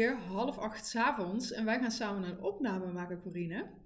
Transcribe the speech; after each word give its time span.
hier 0.00 0.16
half 0.16 0.58
acht 0.58 0.86
s 0.86 0.96
avonds 0.96 1.52
en 1.52 1.64
wij 1.64 1.78
gaan 1.78 1.90
samen 1.90 2.22
een 2.22 2.42
opname 2.42 2.92
maken, 2.92 3.22
Corine. 3.22 3.78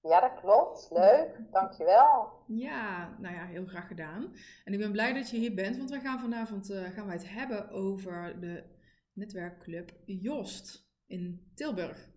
Ja, 0.00 0.20
dat 0.20 0.40
klopt. 0.40 0.88
Leuk, 0.90 1.40
dankjewel. 1.50 2.32
Ja, 2.46 3.16
nou 3.18 3.34
ja, 3.34 3.44
heel 3.44 3.66
graag 3.66 3.86
gedaan. 3.86 4.34
En 4.64 4.72
ik 4.72 4.78
ben 4.78 4.92
blij 4.92 5.12
dat 5.12 5.30
je 5.30 5.36
hier 5.36 5.54
bent, 5.54 5.76
want 5.76 5.90
we 5.90 6.00
gaan 6.00 6.20
vanavond 6.20 6.70
uh, 6.70 6.88
gaan 6.88 7.06
wij 7.06 7.14
het 7.14 7.28
hebben 7.28 7.70
over 7.70 8.40
de 8.40 8.64
netwerkclub 9.12 9.92
Jost 10.04 10.88
in 11.06 11.52
Tilburg. 11.54 12.08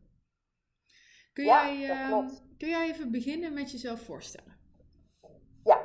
Kun, 1.33 1.45
ja, 1.45 1.71
jij, 1.71 1.89
uh, 1.89 2.07
klopt. 2.07 2.43
kun 2.57 2.69
jij 2.69 2.87
even 2.87 3.11
beginnen 3.11 3.53
met 3.53 3.71
jezelf 3.71 4.01
voorstellen? 4.01 4.55
Ja, 5.63 5.81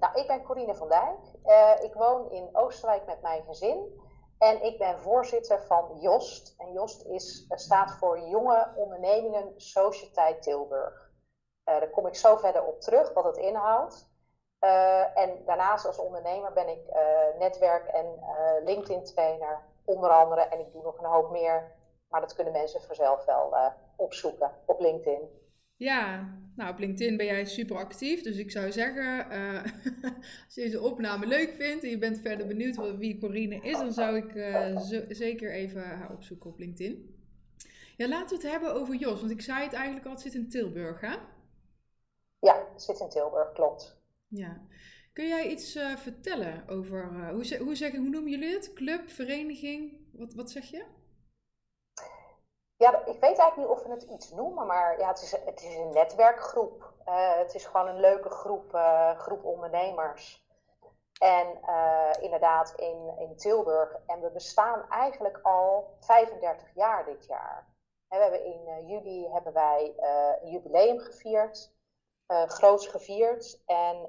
nou, 0.00 0.20
ik 0.20 0.26
ben 0.26 0.42
Corine 0.42 0.74
van 0.74 0.88
Dijk. 0.88 1.20
Uh, 1.44 1.84
ik 1.84 1.94
woon 1.94 2.32
in 2.32 2.48
Oosterwijk 2.52 3.06
met 3.06 3.22
mijn 3.22 3.42
gezin. 3.44 4.02
En 4.44 4.62
ik 4.62 4.78
ben 4.78 4.98
voorzitter 5.00 5.62
van 5.62 5.98
JOST. 6.00 6.54
En 6.58 6.72
JOST 6.72 7.04
is, 7.06 7.46
staat 7.48 7.92
voor 7.98 8.18
Jonge 8.18 8.72
Ondernemingen 8.76 9.52
Sociëteit 9.56 10.42
Tilburg. 10.42 11.10
Uh, 11.68 11.78
daar 11.78 11.90
kom 11.90 12.06
ik 12.06 12.14
zo 12.14 12.36
verder 12.36 12.64
op 12.64 12.80
terug, 12.80 13.12
wat 13.12 13.24
het 13.24 13.36
inhoudt. 13.36 14.12
Uh, 14.60 15.18
en 15.18 15.44
daarnaast 15.44 15.86
als 15.86 15.98
ondernemer 15.98 16.52
ben 16.52 16.68
ik 16.68 16.84
netwerk- 17.38 17.86
en 17.88 18.18
LinkedIn-trainer, 18.64 19.62
onder 19.84 20.10
andere. 20.10 20.40
En 20.40 20.60
ik 20.60 20.72
doe 20.72 20.82
nog 20.82 20.98
een 20.98 21.10
hoop 21.10 21.30
meer, 21.30 21.72
maar 22.08 22.20
dat 22.20 22.34
kunnen 22.34 22.52
mensen 22.52 22.82
vanzelf 22.82 23.24
wel 23.24 23.56
opzoeken 23.96 24.62
op 24.66 24.80
LinkedIn. 24.80 25.43
Ja, 25.76 26.34
nou 26.56 26.72
op 26.72 26.78
LinkedIn 26.78 27.16
ben 27.16 27.26
jij 27.26 27.44
super 27.44 27.76
actief. 27.76 28.22
Dus 28.22 28.36
ik 28.36 28.50
zou 28.50 28.72
zeggen, 28.72 29.28
als 30.44 30.54
je 30.54 30.60
deze 30.60 30.80
opname 30.80 31.26
leuk 31.26 31.54
vindt 31.58 31.84
en 31.84 31.90
je 31.90 31.98
bent 31.98 32.20
verder 32.20 32.46
benieuwd 32.46 32.96
wie 32.98 33.18
Corine 33.18 33.60
is, 33.60 33.78
dan 33.78 33.92
zou 33.92 34.16
ik 34.16 34.30
zo, 34.90 35.04
zeker 35.08 35.52
even 35.52 35.82
haar 35.82 36.12
opzoeken 36.12 36.50
op 36.50 36.58
LinkedIn. 36.58 37.14
Ja, 37.96 38.08
laten 38.08 38.36
we 38.36 38.42
het 38.42 38.52
hebben 38.52 38.74
over 38.74 38.94
Jos, 38.94 39.20
want 39.20 39.32
ik 39.32 39.40
zei 39.40 39.62
het 39.62 39.72
eigenlijk 39.72 40.06
al, 40.06 40.12
het 40.12 40.20
zit 40.20 40.34
in 40.34 40.48
Tilburg, 40.48 41.00
hè? 41.00 41.16
Ja, 42.38 42.66
het 42.72 42.82
zit 42.82 43.00
in 43.00 43.08
Tilburg, 43.08 43.52
klopt. 43.52 44.02
Ja. 44.28 44.66
Kun 45.12 45.26
jij 45.26 45.50
iets 45.50 45.76
uh, 45.76 45.96
vertellen 45.96 46.68
over, 46.68 47.30
hoe, 47.32 47.58
hoe, 47.58 47.74
zeg, 47.74 47.96
hoe 47.96 48.08
noemen 48.08 48.30
jullie 48.30 48.52
het? 48.52 48.72
Club, 48.72 49.10
vereniging? 49.10 49.92
Wat, 50.12 50.34
wat 50.34 50.50
zeg 50.50 50.70
je? 50.70 50.84
Ja, 52.84 53.04
ik 53.04 53.20
weet 53.20 53.38
eigenlijk 53.38 53.56
niet 53.56 53.66
of 53.66 53.82
we 53.82 53.90
het 53.90 54.02
iets 54.02 54.30
noemen, 54.30 54.66
maar 54.66 54.98
ja, 54.98 55.08
het, 55.08 55.22
is, 55.22 55.30
het 55.44 55.62
is 55.62 55.76
een 55.76 55.92
netwerkgroep. 55.92 56.92
Uh, 57.08 57.36
het 57.36 57.54
is 57.54 57.64
gewoon 57.64 57.88
een 57.88 58.00
leuke 58.00 58.28
groep, 58.28 58.72
groep 59.16 59.44
ondernemers. 59.44 60.46
En 61.18 61.46
inderdaad 62.20 62.72
in, 62.76 63.14
in 63.18 63.36
Tilburg. 63.36 63.96
En 64.06 64.20
we 64.20 64.30
bestaan 64.30 64.88
eigenlijk 64.88 65.40
al 65.42 65.96
35 66.00 66.74
jaar 66.74 67.04
dit 67.04 67.26
jaar. 67.26 67.66
En 68.08 68.18
we 68.18 68.24
hebben 68.24 68.44
in 68.44 68.86
juli 68.86 69.28
hebben 69.32 69.52
wij 69.52 69.94
een 70.40 70.50
jubileum 70.50 70.98
gevierd 70.98 71.72
groots 72.26 72.86
gevierd. 72.86 73.62
En 73.66 74.08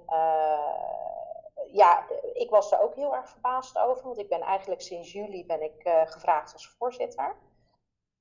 ja, 1.71 2.05
ik 2.33 2.49
was 2.49 2.71
er 2.71 2.81
ook 2.81 2.95
heel 2.95 3.15
erg 3.15 3.29
verbaasd 3.29 3.77
over, 3.77 4.03
want 4.03 4.17
ik 4.17 4.29
ben 4.29 4.41
eigenlijk 4.41 4.81
sinds 4.81 5.11
juli 5.11 5.45
ben 5.45 5.61
ik 5.61 5.81
gevraagd 6.05 6.53
als 6.53 6.75
voorzitter. 6.77 7.35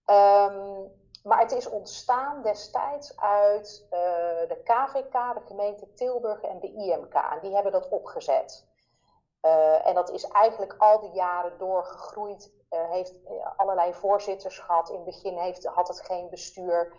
Um, 0.06 0.92
maar 1.22 1.38
het 1.38 1.52
is 1.52 1.68
ontstaan 1.68 2.42
destijds 2.42 3.20
uit 3.20 3.86
de 4.48 4.60
KVK, 4.64 5.12
de 5.12 5.40
gemeente 5.46 5.92
Tilburg 5.94 6.40
en 6.42 6.60
de 6.60 6.72
IMK. 6.72 7.40
Die 7.40 7.54
hebben 7.54 7.72
dat 7.72 7.88
opgezet. 7.88 8.66
en 9.84 9.94
dat 9.94 10.10
is 10.10 10.24
eigenlijk 10.24 10.74
al 10.78 11.00
die 11.00 11.12
jaren 11.12 11.58
doorgegroeid. 11.58 12.52
heeft 12.68 13.14
allerlei 13.56 13.94
voorzitters 13.94 14.58
gehad. 14.58 14.88
In 14.88 14.94
het 14.94 15.04
begin 15.04 15.38
heeft, 15.38 15.64
had 15.64 15.88
het 15.88 16.00
geen 16.00 16.28
bestuur. 16.30 16.92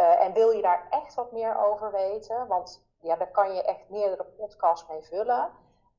Uh, 0.00 0.24
en 0.24 0.32
wil 0.32 0.50
je 0.50 0.62
daar 0.62 0.86
echt 0.90 1.14
wat 1.14 1.32
meer 1.32 1.64
over 1.64 1.92
weten, 1.92 2.46
want 2.46 2.86
ja, 3.00 3.16
daar 3.16 3.30
kan 3.30 3.54
je 3.54 3.62
echt 3.62 3.88
meerdere 3.88 4.24
podcasts 4.24 4.88
mee 4.88 5.02
vullen. 5.02 5.50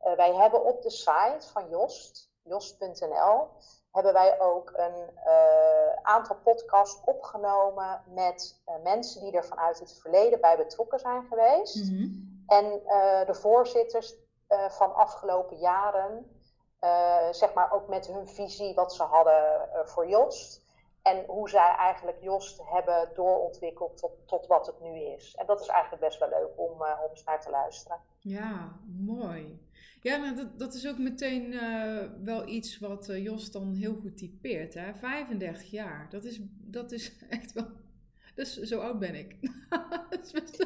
Uh, 0.04 0.14
wij 0.16 0.36
hebben 0.36 0.64
op 0.64 0.82
de 0.82 0.90
site 0.90 1.52
van 1.52 1.70
Jost, 1.70 2.31
jost.nl, 2.44 3.48
hebben 3.92 4.14
wij 4.14 4.40
ook 4.40 4.72
een 4.76 5.10
uh, 5.26 5.94
aantal 6.02 6.36
podcasts 6.36 7.02
opgenomen 7.06 8.02
met 8.08 8.62
mensen 8.84 9.22
die 9.22 9.32
er 9.32 9.46
vanuit 9.46 9.80
het 9.80 10.00
verleden 10.02 10.42
bij 10.42 10.58
betrokken 10.58 11.00
zijn 11.00 11.24
geweest. 11.30 11.92
Mhm. 11.92 12.10
En 12.48 12.66
de 13.26 13.34
voorzitters 13.34 14.16
van 14.70 14.96
afgelopen 14.96 15.58
jaren, 15.58 16.42
zeg 17.32 17.54
maar 17.54 17.72
ook 17.72 17.88
met 17.88 18.08
hun 18.08 18.28
visie 18.28 18.74
wat 18.74 18.94
ze 18.94 19.04
hadden 19.04 19.70
voor 19.86 20.08
Jost. 20.08 20.62
En 21.02 21.26
hoe 21.28 21.50
zij 21.50 21.76
eigenlijk 21.76 22.18
Jost 22.22 22.62
hebben 22.64 23.10
doorontwikkeld 23.14 23.98
tot, 23.98 24.12
tot 24.26 24.48
wat 24.48 24.66
het 24.66 24.82
nu 24.82 25.00
is. 25.00 25.36
En 25.36 25.46
dat 25.46 25.62
is 25.62 25.68
eigenlijk 25.68 26.04
best 26.04 26.20
wel 26.20 26.30
leuk 26.30 26.52
om, 26.56 26.72
om 26.72 27.10
eens 27.10 27.24
naar 27.24 27.42
te 27.42 27.50
luisteren. 27.50 28.00
Ja, 28.20 28.72
mooi. 28.86 29.70
Ja, 30.02 30.18
nou, 30.18 30.36
dat, 30.36 30.60
dat 30.60 30.74
is 30.74 30.88
ook 30.88 30.98
meteen 30.98 31.54
uh, 31.54 32.04
wel 32.24 32.48
iets 32.48 32.80
wat 32.80 33.10
uh, 33.10 33.24
Jos 33.24 33.52
dan 33.52 33.74
heel 33.74 33.96
goed 33.96 34.18
typeert. 34.18 34.74
Hè? 34.74 34.94
35 34.94 35.72
jaar, 35.72 36.10
dat 36.10 36.24
is, 36.24 36.40
dat 36.50 36.92
is 36.92 37.12
echt 37.30 37.54
wel... 37.54 37.68
Dus 38.36 38.60
zo 38.60 38.80
oud 38.80 39.00
ben 39.00 39.16
ik. 39.16 39.36
dat 40.10 40.20
is 40.24 40.32
best... 40.32 40.60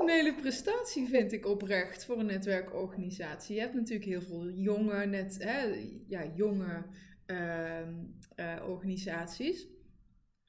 Een 0.00 0.08
hele 0.08 0.34
prestatie, 0.34 1.08
vind 1.08 1.32
ik 1.32 1.46
oprecht, 1.46 2.04
voor 2.04 2.18
een 2.18 2.26
netwerkorganisatie. 2.26 3.54
Je 3.54 3.60
hebt 3.60 3.74
natuurlijk 3.74 4.08
heel 4.08 4.22
veel 4.22 4.50
jonge, 4.50 5.06
net, 5.06 5.42
hè, 5.42 5.62
ja, 6.08 6.32
jonge 6.34 6.84
uh, 7.26 7.80
uh, 8.36 8.68
organisaties. 8.68 9.66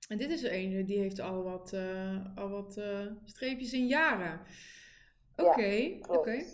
En 0.08 0.18
dit 0.18 0.30
is 0.30 0.44
er 0.44 0.54
een 0.54 0.86
die 0.86 1.00
heeft 1.00 1.20
al 1.20 1.44
wat, 1.44 1.74
al 2.36 2.50
wat 2.50 2.82
streepjes 3.26 3.74
in 3.74 3.88
jaren. 3.88 4.42
Oké, 5.40 5.50
okay, 5.50 6.00
oké. 6.02 6.18
Okay. 6.18 6.46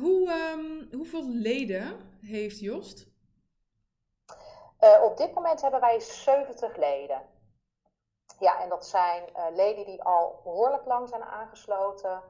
Hoe, 0.00 0.32
um, 0.32 0.88
hoeveel 0.92 1.28
leden 1.28 1.96
heeft 2.20 2.60
Jost? 2.60 3.10
op 5.02 5.16
dit 5.16 5.34
moment 5.34 5.62
hebben 5.62 5.80
wij 5.80 6.00
70 6.00 6.76
leden. 6.76 7.22
Ja, 8.38 8.62
en 8.62 8.68
dat 8.68 8.86
zijn 8.86 9.28
uh, 9.36 9.46
leden 9.54 9.86
die 9.86 10.02
al 10.02 10.40
behoorlijk 10.44 10.86
lang 10.86 11.08
zijn 11.08 11.22
aangesloten. 11.22 12.22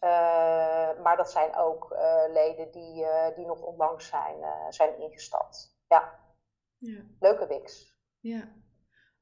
Uh, 0.00 1.00
maar 1.02 1.16
dat 1.16 1.30
zijn 1.30 1.56
ook 1.56 1.96
leden 2.32 2.70
die, 2.70 3.06
die 3.36 3.46
nog 3.46 3.62
onlangs 3.62 4.06
zijn, 4.06 4.36
zijn 4.68 5.00
ingestapt. 5.00 5.78
Ja. 5.88 6.18
ja. 6.78 7.00
Leuke 7.20 7.46
Wix. 7.46 7.96
Ja. 8.20 8.52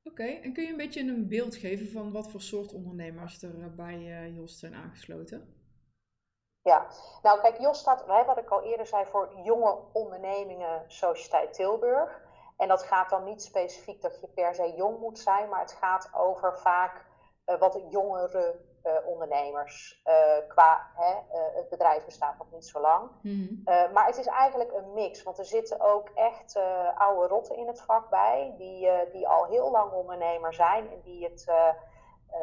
Oké, 0.03 0.23
okay. 0.23 0.41
en 0.43 0.53
kun 0.53 0.63
je 0.63 0.71
een 0.71 0.77
beetje 0.77 1.01
een 1.01 1.29
beeld 1.29 1.57
geven 1.57 1.89
van 1.89 2.13
wat 2.13 2.31
voor 2.31 2.41
soort 2.41 2.73
ondernemers 2.73 3.43
er 3.43 3.75
bij 3.75 4.31
Jos 4.31 4.59
zijn 4.59 4.75
aangesloten? 4.75 5.60
Ja, 6.63 6.87
nou 7.23 7.41
kijk, 7.41 7.59
Jos 7.59 7.79
staat, 7.79 8.07
wat 8.07 8.39
ik 8.39 8.49
al 8.49 8.63
eerder 8.63 8.87
zei, 8.87 9.07
voor 9.07 9.33
jonge 9.43 9.79
ondernemingen 9.93 10.85
Sociëteit 10.87 11.53
Tilburg. 11.53 12.29
En 12.57 12.69
dat 12.69 12.83
gaat 12.83 13.11
dan 13.11 13.25
niet 13.25 13.43
specifiek 13.43 14.03
dat 14.03 14.21
je 14.21 14.27
per 14.27 14.55
se 14.55 14.75
jong 14.77 14.99
moet 14.99 15.19
zijn, 15.19 15.49
maar 15.49 15.61
het 15.61 15.73
gaat 15.73 16.11
over 16.15 16.59
vaak 16.59 17.05
uh, 17.47 17.59
wat 17.59 17.81
jongere 17.89 18.61
uh, 18.85 18.93
ondernemers. 19.07 20.03
Uh, 20.07 20.49
qua 20.49 20.91
hè, 20.95 21.39
het 21.55 21.69
bedrijf 21.69 22.05
bestaat 22.05 22.39
nog 22.39 22.51
niet 22.51 22.67
zo 22.67 22.81
lang. 22.81 23.11
Mm-hmm. 23.23 23.63
maar 23.93 24.07
het 24.07 24.19
is 24.19 24.27
eigenlijk 24.27 24.73
een 24.73 24.93
mix, 24.93 25.23
want 25.23 25.39
er 25.39 25.45
zitten 25.45 25.81
ook 25.81 26.09
echt 26.09 26.61
oude 26.95 27.27
rotten 27.27 27.57
in 27.57 27.67
het 27.67 27.83
vak 27.83 28.09
bij, 28.11 28.55
die, 28.57 28.91
die 29.13 29.29
al 29.29 29.45
heel 29.45 29.71
lang 29.71 29.93
ondernemer 29.93 30.55
zijn 30.55 30.91
en 30.91 31.01
die, 31.01 31.25
het, 31.25 31.53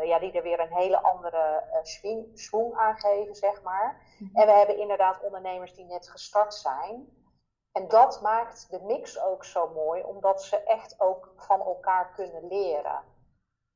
ja, 0.03 0.19
die 0.19 0.31
er 0.31 0.43
weer 0.43 0.59
een 0.59 0.73
hele 0.73 1.01
andere 1.01 1.63
swing, 1.81 2.39
swing 2.39 2.75
aan 2.75 2.97
geven, 2.97 3.35
zeg 3.35 3.61
maar. 3.61 4.01
Mm-hmm. 4.19 4.35
En 4.35 4.45
we 4.45 4.51
hebben 4.51 4.77
inderdaad 4.77 5.23
ondernemers 5.23 5.75
die 5.75 5.85
net 5.85 6.09
gestart 6.09 6.53
zijn. 6.53 7.15
En 7.71 7.87
dat 7.87 8.21
maakt 8.21 8.69
de 8.69 8.81
mix 8.81 9.21
ook 9.21 9.45
zo 9.45 9.69
mooi, 9.73 10.03
omdat 10.03 10.43
ze 10.43 10.63
echt 10.63 10.99
ook 10.99 11.33
van 11.35 11.61
elkaar 11.61 12.13
kunnen 12.13 12.47
leren. 12.47 13.03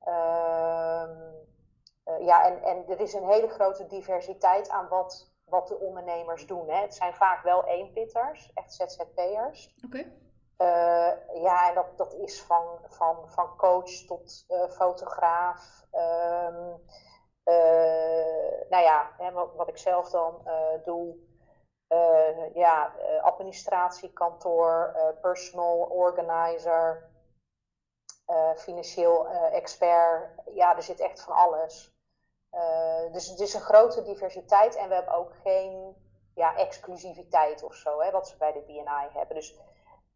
Uh, 0.08 1.10
uh, 2.06 2.26
ja, 2.26 2.46
en, 2.46 2.64
en 2.64 2.88
er 2.88 3.00
is 3.00 3.14
een 3.14 3.28
hele 3.28 3.48
grote 3.48 3.88
diversiteit 3.88 4.70
aan 4.70 4.88
wat, 4.88 5.34
wat 5.46 5.68
de 5.68 5.80
ondernemers 5.80 6.48
doen. 6.48 6.70
Hè. 6.70 6.82
Het 6.82 6.96
zijn 6.96 7.14
vaak 7.14 7.44
wel 7.44 7.66
eenpitters, 7.66 8.54
echt 8.54 8.74
ZZP'ers. 8.74 9.76
Oké. 9.86 9.98
Okay. 9.98 10.31
Uh, 10.62 11.12
ja, 11.34 11.70
en 11.70 11.76
dat, 11.76 11.98
dat 11.98 12.14
is 12.14 12.42
van, 12.42 12.80
van, 12.88 13.30
van 13.30 13.58
coach 13.58 13.92
tot 14.08 14.46
fotograaf. 14.70 15.86
Um, 15.92 16.82
nou 18.70 18.84
ja, 18.84 19.12
hè, 19.18 19.32
wat, 19.32 19.56
wat 19.56 19.68
ik 19.68 19.78
zelf 19.78 20.10
dan 20.10 20.48
doe. 20.84 21.16
Ja, 22.54 22.94
administratiekantoor, 23.22 24.96
personal 25.22 25.78
organizer, 25.78 27.10
financieel 28.56 29.28
expert. 29.30 30.30
Ja, 30.54 30.76
er 30.76 30.84
zit 30.84 31.00
echt 31.00 31.22
van 31.22 31.34
alles. 31.34 31.96
dus 33.12 33.28
het 33.28 33.40
is 33.40 33.54
een 33.54 33.62
grote 33.62 34.04
diversiteit 34.04 34.76
en 34.76 34.88
we 34.88 34.96
hebben 34.96 35.14
ook 35.14 35.34
geen 35.44 35.96
ja, 36.36 36.56
exclusiviteit 36.56 37.64
of 37.64 37.76
zo, 37.76 38.02
hè, 38.02 38.12
wat 38.12 38.28
ze 38.28 38.38
bij 38.38 38.52
de 38.52 38.62
BNI 38.62 39.08
hebben. 39.14 39.36
Dus 39.36 39.60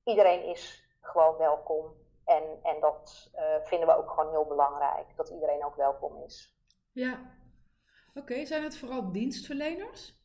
iedereen 0.06 0.44
is 0.44 0.84
gewoon 1.02 1.38
welkom. 1.38 1.94
En, 2.26 2.44
en 2.64 2.80
dat 2.80 3.32
vinden 3.64 3.88
we 3.88 3.96
ook 3.96 4.10
gewoon 4.10 4.30
heel 4.30 4.46
belangrijk, 4.46 5.16
dat 5.16 5.30
iedereen 5.30 5.66
ook 5.66 5.76
welkom 5.76 6.24
is. 6.24 6.56
Ja, 6.92 7.20
oké. 8.16 8.46
Zijn 8.46 8.64
het 8.64 8.78
vooral 8.78 9.12
dienstverleners? 9.12 10.24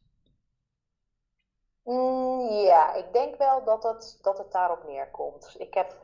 Mm, 1.82 2.48
ja, 2.48 2.94
ik 2.94 3.12
denk 3.12 3.36
wel 3.36 3.64
dat 3.64 3.82
het, 3.82 4.18
dat 4.22 4.38
het 4.38 4.52
daarop 4.52 4.84
neerkomt. 4.84 5.54
Ik 5.58 5.74
heb 5.74 5.96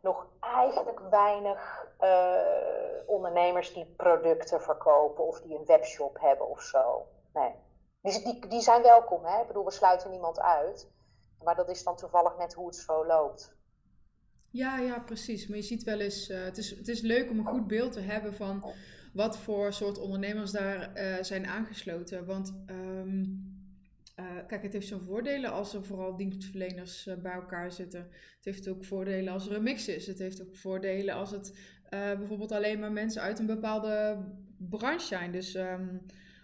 nog 0.00 0.26
eigenlijk 0.40 1.00
weinig 1.10 1.86
uh, 2.00 2.38
ondernemers 3.06 3.72
die 3.72 3.94
producten 3.96 4.62
verkopen 4.62 5.26
of 5.26 5.40
die 5.40 5.58
een 5.58 5.64
webshop 5.64 6.20
hebben 6.20 6.48
of 6.48 6.62
zo. 6.62 7.06
Nee. 7.32 7.54
Die, 8.02 8.24
die, 8.24 8.46
die 8.46 8.60
zijn 8.60 8.82
welkom, 8.82 9.24
hè? 9.24 9.40
Ik 9.40 9.46
bedoel, 9.46 9.64
we 9.64 9.70
sluiten 9.70 10.10
niemand 10.10 10.40
uit. 10.40 10.90
Maar 11.44 11.54
dat 11.54 11.68
is 11.68 11.82
dan 11.82 11.96
toevallig 11.96 12.36
net 12.38 12.54
hoe 12.54 12.66
het 12.66 12.76
zo 12.76 13.06
loopt. 13.06 13.56
Ja, 14.50 14.78
ja, 14.78 14.98
precies. 14.98 15.46
Maar 15.46 15.56
je 15.56 15.62
ziet 15.62 15.82
wel 15.82 16.00
eens, 16.00 16.30
uh, 16.30 16.44
het, 16.44 16.58
is, 16.58 16.70
het 16.70 16.88
is 16.88 17.00
leuk 17.00 17.30
om 17.30 17.38
een 17.38 17.46
goed 17.46 17.66
beeld 17.66 17.92
te 17.92 18.00
hebben 18.00 18.34
van 18.34 18.72
wat 19.12 19.38
voor 19.38 19.72
soort 19.72 19.98
ondernemers 19.98 20.50
daar 20.50 20.90
uh, 20.96 21.22
zijn 21.22 21.46
aangesloten. 21.46 22.26
Want 22.26 22.54
um, 22.70 23.56
uh, 24.16 24.26
kijk, 24.46 24.62
het 24.62 24.72
heeft 24.72 24.88
zo'n 24.88 25.00
voordelen 25.06 25.52
als 25.52 25.74
er 25.74 25.84
vooral 25.84 26.16
dienstverleners 26.16 27.08
bij 27.22 27.32
elkaar 27.32 27.72
zitten. 27.72 28.00
Het 28.00 28.44
heeft 28.44 28.68
ook 28.68 28.84
voordelen 28.84 29.32
als 29.32 29.48
er 29.48 29.56
een 29.56 29.62
mix 29.62 29.88
is. 29.88 30.06
Het 30.06 30.18
heeft 30.18 30.42
ook 30.42 30.56
voordelen 30.56 31.14
als 31.14 31.30
het 31.30 31.58
bijvoorbeeld 31.90 32.52
alleen 32.52 32.78
maar 32.78 32.92
mensen 32.92 33.22
uit 33.22 33.38
een 33.38 33.46
bepaalde 33.46 34.24
branche 34.56 35.06
zijn. 35.06 35.32
Dus 35.32 35.54
um, 35.54 36.00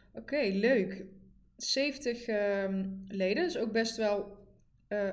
oké, 0.08 0.20
okay, 0.20 0.50
leuk. 0.50 1.04
70 1.56 2.28
um, 2.28 3.04
leden 3.08 3.44
is 3.44 3.58
ook 3.58 3.72
best 3.72 3.96
wel 3.96 4.33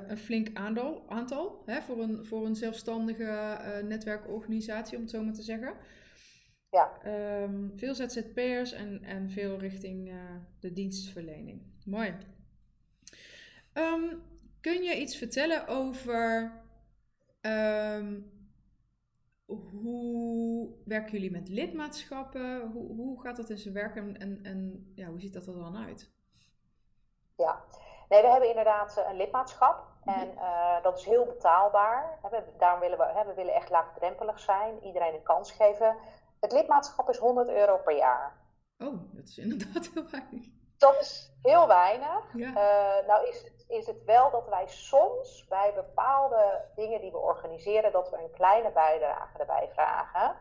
een 0.07 0.17
flink 0.17 0.57
aantal, 0.57 1.09
aantal 1.09 1.63
hè, 1.65 1.81
voor, 1.81 2.01
een, 2.01 2.25
voor 2.25 2.45
een 2.45 2.55
zelfstandige 2.55 3.59
netwerkorganisatie, 3.87 4.95
om 4.95 5.01
het 5.01 5.11
zo 5.11 5.23
maar 5.23 5.33
te 5.33 5.41
zeggen. 5.41 5.73
Ja. 6.69 6.99
Um, 7.43 7.71
veel 7.75 7.95
ZZP'ers 7.95 8.71
en, 8.71 9.03
en 9.03 9.29
veel 9.29 9.59
richting 9.59 10.11
de 10.59 10.73
dienstverlening. 10.73 11.61
Mooi. 11.85 12.15
Um, 13.73 14.21
kun 14.61 14.83
je 14.83 14.99
iets 14.99 15.17
vertellen 15.17 15.67
over 15.67 16.51
um, 17.41 18.31
hoe 19.45 20.75
werken 20.85 21.11
jullie 21.11 21.31
met 21.31 21.49
lidmaatschappen? 21.49 22.71
Hoe, 22.71 22.95
hoe 22.95 23.21
gaat 23.21 23.35
dat 23.35 23.49
in 23.49 23.57
zijn 23.57 23.73
werk 23.73 23.95
en, 23.95 24.19
en, 24.19 24.39
en 24.43 24.91
ja, 24.95 25.07
hoe 25.07 25.19
ziet 25.19 25.33
dat 25.33 25.47
er 25.47 25.53
dan 25.53 25.77
uit? 25.77 26.11
Ja, 27.35 27.63
nee, 28.11 28.21
we 28.21 28.27
hebben 28.27 28.49
inderdaad 28.49 28.97
eh, 28.97 29.09
een 29.09 29.17
lidmaatschap. 29.17 29.83
Mhm. 30.03 30.19
En 30.19 30.31
uh, 30.35 30.83
dat 30.83 30.97
is 30.97 31.05
heel 31.05 31.25
betaalbaar. 31.25 32.19
Daarom 32.57 32.79
willen 32.79 32.97
we, 32.97 33.23
we 33.25 33.33
willen 33.33 33.53
echt 33.53 33.69
laagdrempelig 33.69 34.39
zijn, 34.39 34.83
iedereen 34.83 35.13
een 35.13 35.23
kans 35.23 35.51
geven. 35.51 35.97
Het 36.39 36.51
lidmaatschap 36.51 37.09
is 37.09 37.17
100 37.17 37.49
euro 37.49 37.77
per 37.77 37.95
jaar. 37.95 38.37
Oh, 38.79 38.93
dat 39.11 39.27
is 39.27 39.37
inderdaad 39.37 39.89
heel 39.93 40.05
weinig. 40.11 40.45
Dat 40.77 40.99
is 40.99 41.31
heel 41.41 41.67
weinig. 41.67 42.33
Ja. 42.33 42.47
Uh, 42.47 43.07
nou 43.07 43.27
is 43.27 43.43
het 43.43 43.61
is 43.71 43.87
het 43.87 44.03
wel 44.03 44.31
dat 44.31 44.47
wij 44.49 44.67
soms 44.67 45.45
bij 45.49 45.73
bepaalde 45.75 46.61
dingen 46.75 47.01
die 47.01 47.11
we 47.11 47.17
organiseren, 47.17 47.91
dat 47.91 48.09
we 48.09 48.17
een 48.17 48.31
kleine 48.31 48.71
bijdrage 48.71 49.37
erbij 49.37 49.69
vragen. 49.73 50.35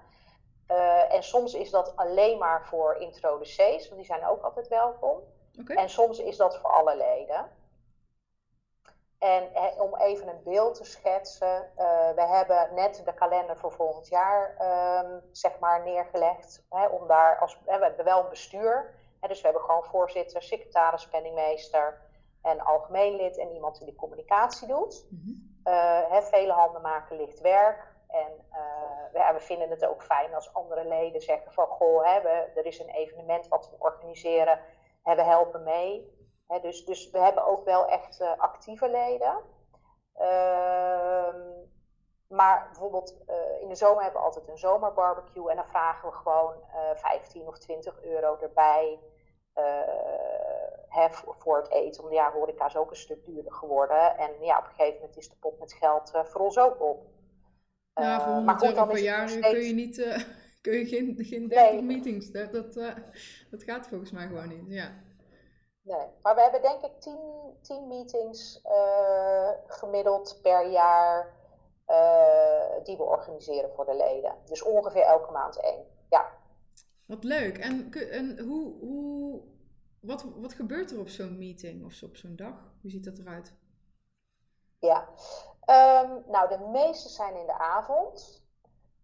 Uh, 0.68 1.14
en 1.14 1.22
soms 1.22 1.54
is 1.54 1.70
dat 1.70 1.96
alleen 1.96 2.38
maar 2.38 2.66
voor 2.66 2.94
introducees, 2.94 3.88
want 3.88 4.00
die 4.00 4.04
zijn 4.04 4.26
ook 4.26 4.42
altijd 4.42 4.68
welkom. 4.68 5.18
Okay. 5.60 5.76
En 5.76 5.90
soms 5.90 6.18
is 6.18 6.36
dat 6.36 6.58
voor 6.58 6.70
alle 6.70 6.96
leden. 6.96 7.50
En 9.20 9.54
eh, 9.54 9.80
om 9.80 9.96
even 9.96 10.28
een 10.28 10.42
beeld 10.44 10.74
te 10.74 10.84
schetsen, 10.84 11.70
uh, 11.78 12.10
we 12.14 12.22
hebben 12.22 12.74
net 12.74 13.02
de 13.04 13.14
kalender 13.14 13.56
voor 13.56 13.72
volgend 13.72 14.08
jaar 14.08 14.56
um, 15.04 15.20
zeg 15.32 15.58
maar 15.58 15.82
neergelegd. 15.84 16.66
Hè, 16.70 16.86
om 16.86 17.06
daar 17.06 17.38
als, 17.38 17.60
hè, 17.64 17.78
we 17.78 17.84
hebben 17.84 18.04
wel 18.04 18.22
een 18.22 18.28
bestuur, 18.28 18.94
hè, 19.20 19.28
dus 19.28 19.40
we 19.40 19.44
hebben 19.46 19.64
gewoon 19.64 19.84
voorzitter, 19.84 20.42
secretaris, 20.42 21.08
penningmeester, 21.08 22.00
en 22.42 22.60
algemeen 22.60 23.16
lid 23.16 23.38
en 23.38 23.52
iemand 23.52 23.78
die 23.78 23.86
de 23.86 23.94
communicatie 23.94 24.68
doet. 24.68 25.06
Mm 25.10 25.22
-hmm. 25.24 26.22
vele 26.22 26.52
handen 26.52 26.82
maken 26.82 27.16
licht 27.16 27.40
werk. 27.40 27.88
En 28.08 28.32
uh, 28.52 29.12
we, 29.12 29.32
we, 29.32 29.40
vinden 29.40 29.70
het 29.70 29.86
ook 29.86 30.02
fijn 30.02 30.34
als 30.34 30.54
andere 30.54 30.84
leden 30.84 31.20
zeggen 31.20 31.52
van 31.52 31.66
goh, 31.66 32.04
hè, 32.04 32.20
we, 32.20 32.50
er 32.54 32.66
is 32.66 32.78
een 32.78 32.88
evenement 32.88 33.48
wat 33.48 33.70
we 33.70 33.76
organiseren 33.78 34.60
en 35.02 35.16
we 35.16 35.22
helpen 35.22 35.62
mee. 35.62 36.18
Dus, 36.58 36.84
dus 36.84 37.10
we 37.10 37.18
hebben 37.18 37.46
ook 37.46 37.64
wel 37.64 37.86
echt 37.86 38.20
uh, 38.20 38.38
actieve 38.38 38.90
leden. 38.90 39.38
Ehm, 40.14 41.38
maar 42.28 42.66
bijvoorbeeld 42.66 43.16
in 43.60 43.68
de 43.68 43.74
zomer 43.74 44.02
hebben 44.02 44.20
we 44.20 44.26
altijd 44.26 44.48
een 44.48 44.58
zomerbarbecue 44.58 45.50
en 45.50 45.56
dan 45.56 45.68
vragen 45.68 46.08
we 46.08 46.14
gewoon 46.14 46.54
15 46.94 47.46
of 47.46 47.58
20 47.58 48.02
euro 48.02 48.36
erbij 48.40 48.98
voor 51.38 51.56
het 51.56 51.70
eten. 51.70 52.02
Want 52.02 52.14
ja, 52.14 52.32
horeca 52.32 52.66
is 52.66 52.76
ook 52.76 52.90
een 52.90 52.96
stuk 52.96 53.24
duurder 53.24 53.52
geworden. 53.52 54.18
En 54.18 54.30
ja, 54.40 54.58
op 54.58 54.64
een 54.64 54.70
gegeven 54.70 55.00
moment 55.00 55.16
is 55.16 55.28
de 55.28 55.36
pot 55.40 55.58
met 55.58 55.72
geld 55.72 56.10
voor 56.24 56.40
ons 56.40 56.58
ook 56.58 56.82
op. 56.82 57.06
Voor 57.94 58.32
100 58.32 58.62
uh, 58.62 58.68
euro 58.68 58.86
per 58.86 58.98
jaar 58.98 59.26
kun 59.26 59.60
je, 59.60 59.74
niet, 59.74 59.96
kun 60.62 60.72
je 60.72 60.86
geen, 60.86 61.16
geen 61.18 61.48
30 61.48 61.70
nee. 61.70 61.82
meetings. 61.82 62.30
Dat, 62.30 62.52
dat, 62.52 62.74
dat 63.50 63.62
gaat 63.62 63.88
volgens 63.88 64.10
mij 64.10 64.26
gewoon 64.26 64.48
niet. 64.48 64.64
Ja. 64.68 65.08
Nee, 65.82 66.06
maar 66.22 66.34
we 66.34 66.40
hebben 66.40 66.62
denk 66.62 66.82
ik 66.82 67.00
10, 67.00 67.18
10 67.62 67.88
meetings 67.88 68.60
gemiddeld 69.66 70.38
per 70.42 70.70
jaar 70.70 71.38
die 72.82 72.96
we 72.96 73.02
organiseren 73.02 73.70
voor 73.74 73.84
de 73.84 73.96
leden. 73.96 74.34
Dus 74.44 74.62
ongeveer 74.62 75.02
elke 75.02 75.32
maand 75.32 75.60
één. 75.60 75.84
Ja. 76.08 76.30
Wat 77.06 77.24
leuk. 77.24 77.58
En, 77.58 77.92
en 78.10 78.38
hoe, 78.38 78.74
hoe, 78.80 79.40
wat, 80.00 80.24
wat 80.36 80.52
gebeurt 80.52 80.90
er 80.90 81.00
op 81.00 81.08
zo'n 81.08 81.38
meeting 81.38 81.84
of 81.84 82.02
op 82.02 82.16
zo'n 82.16 82.36
dag? 82.36 82.72
Hoe 82.80 82.90
ziet 82.90 83.04
dat 83.04 83.18
eruit? 83.18 83.54
Ja, 84.78 85.08
um, 85.66 86.24
nou 86.26 86.48
de 86.48 86.58
meeste 86.72 87.08
zijn 87.08 87.36
in 87.36 87.46
de 87.46 87.58
avond. 87.58 88.42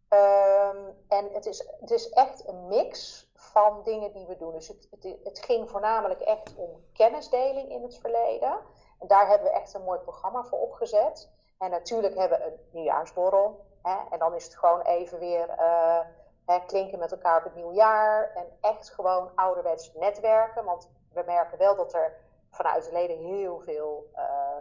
Um, 0.09 0.95
en 1.09 1.33
het 1.33 1.47
is, 1.47 1.67
het 1.81 1.91
is 1.91 2.09
echt 2.09 2.49
een 2.49 2.67
mix 2.69 3.26
van 3.57 3.83
dingen 3.83 4.13
die 4.13 4.27
we 4.27 4.37
doen. 4.37 4.53
Dus 4.53 4.69
het, 4.69 4.89
het, 4.91 5.17
het, 5.25 5.39
ging 5.39 5.71
voornamelijk 5.71 6.21
echt 6.21 6.55
om 6.57 6.85
kennisdeling 6.93 7.71
in 7.71 7.83
het 7.83 7.99
verleden. 7.99 8.59
En 8.99 9.07
daar 9.07 9.29
hebben 9.29 9.51
we 9.51 9.55
echt 9.55 9.75
een 9.75 9.83
mooi 9.83 9.99
programma 9.99 10.45
voor 10.45 10.59
opgezet. 10.59 11.31
En 11.59 11.71
natuurlijk 11.71 12.15
hebben 12.15 12.39
we 12.39 12.45
een 12.45 12.59
nieuwjaarsborrel. 12.73 13.67
Hè? 13.83 13.97
En 14.11 14.19
dan 14.19 14.35
is 14.35 14.45
het 14.45 14.57
gewoon 14.57 14.81
even 14.81 15.19
weer 15.19 15.49
uh, 15.49 16.01
hè, 16.47 16.59
klinken 16.67 16.99
met 16.99 17.13
elkaar 17.13 17.39
op 17.39 17.45
het 17.45 17.55
nieuwjaar. 17.55 18.33
En 18.35 18.47
echt 18.61 18.91
gewoon 18.91 19.31
ouderwets 19.35 19.93
netwerken. 19.95 20.65
Want 20.65 20.91
we 21.13 21.23
merken 21.27 21.59
wel 21.59 21.77
dat 21.77 21.95
er 21.95 22.17
vanuit 22.51 22.85
de 22.85 22.93
leden 22.93 23.19
heel 23.19 23.61
veel, 23.61 24.11
uh, 24.15 24.21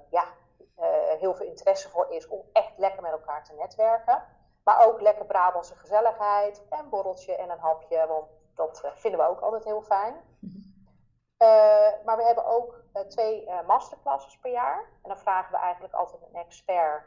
ja, 0.09 0.25
uh, 0.79 0.85
heel 1.19 1.35
veel 1.35 1.45
interesse 1.45 1.89
voor 1.89 2.07
is 2.09 2.27
om 2.27 2.41
echt 2.53 2.77
lekker 2.77 3.01
met 3.01 3.11
elkaar 3.11 3.43
te 3.43 3.53
netwerken. 3.53 4.23
Maar 4.63 4.87
ook 4.87 5.01
lekker 5.01 5.25
Brabantse 5.25 5.75
gezelligheid, 5.75 6.63
en 6.69 6.89
borreltje 6.89 7.35
en 7.35 7.49
een 7.49 7.59
hapje. 7.59 8.07
Want 8.07 8.43
dat 8.55 8.81
uh, 8.85 8.91
vinden 8.95 9.19
we 9.19 9.27
ook 9.27 9.39
altijd 9.39 9.63
heel 9.63 9.81
fijn. 9.81 10.15
maar 12.05 12.17
we 12.17 12.23
hebben 12.23 12.45
ook 12.45 12.83
twee 13.07 13.49
masterclasses 13.67 14.39
per 14.39 14.51
jaar. 14.51 14.79
En 14.79 15.09
dan 15.09 15.17
vragen 15.17 15.51
we 15.51 15.57
eigenlijk 15.57 15.93
altijd 15.93 16.21
een 16.21 16.39
expert 16.39 17.03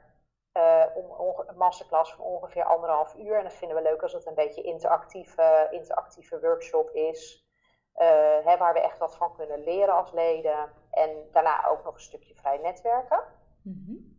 om 0.94 1.34
een 1.46 1.56
masterclass 1.56 2.14
van 2.14 2.24
ongeveer 2.24 2.64
anderhalf 2.64 3.14
uur. 3.14 3.36
En 3.36 3.42
dat 3.42 3.52
vinden 3.52 3.76
we 3.76 3.82
leuk 3.82 4.02
als 4.02 4.12
het 4.12 4.26
een 4.26 4.34
beetje 4.34 4.62
interactieve, 4.62 5.68
interactieve 5.70 6.40
workshop 6.40 6.90
is. 6.90 7.46
Hè, 8.44 8.56
waar 8.56 8.72
we 8.72 8.80
echt 8.80 8.98
wat 8.98 9.16
van 9.16 9.34
kunnen 9.34 9.64
leren 9.64 9.94
als 9.94 10.12
leden. 10.12 10.72
En 10.90 11.28
daarna 11.32 11.68
ook 11.68 11.84
nog 11.84 11.94
een 11.94 12.00
stukje 12.00 12.34
vrij 12.34 12.58
netwerken. 12.58 13.22
Mm 13.62 13.84
-hmm. 13.86 14.17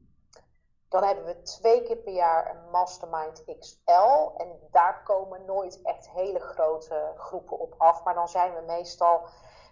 Dan 0.90 1.04
hebben 1.04 1.26
we 1.26 1.42
twee 1.42 1.84
keer 1.84 1.98
per 1.98 2.14
jaar 2.14 2.50
een 2.50 2.70
Mastermind 2.70 3.44
XL. 3.60 4.32
En 4.38 4.68
daar 4.72 5.04
komen 5.04 5.46
nooit 5.46 5.82
echt 5.82 6.10
hele 6.10 6.40
grote 6.40 7.14
groepen 7.18 7.60
op 7.60 7.76
af. 7.78 8.04
Maar 8.04 8.14
dan 8.14 8.28
zijn 8.28 8.54
we 8.54 8.62
meestal 8.62 9.28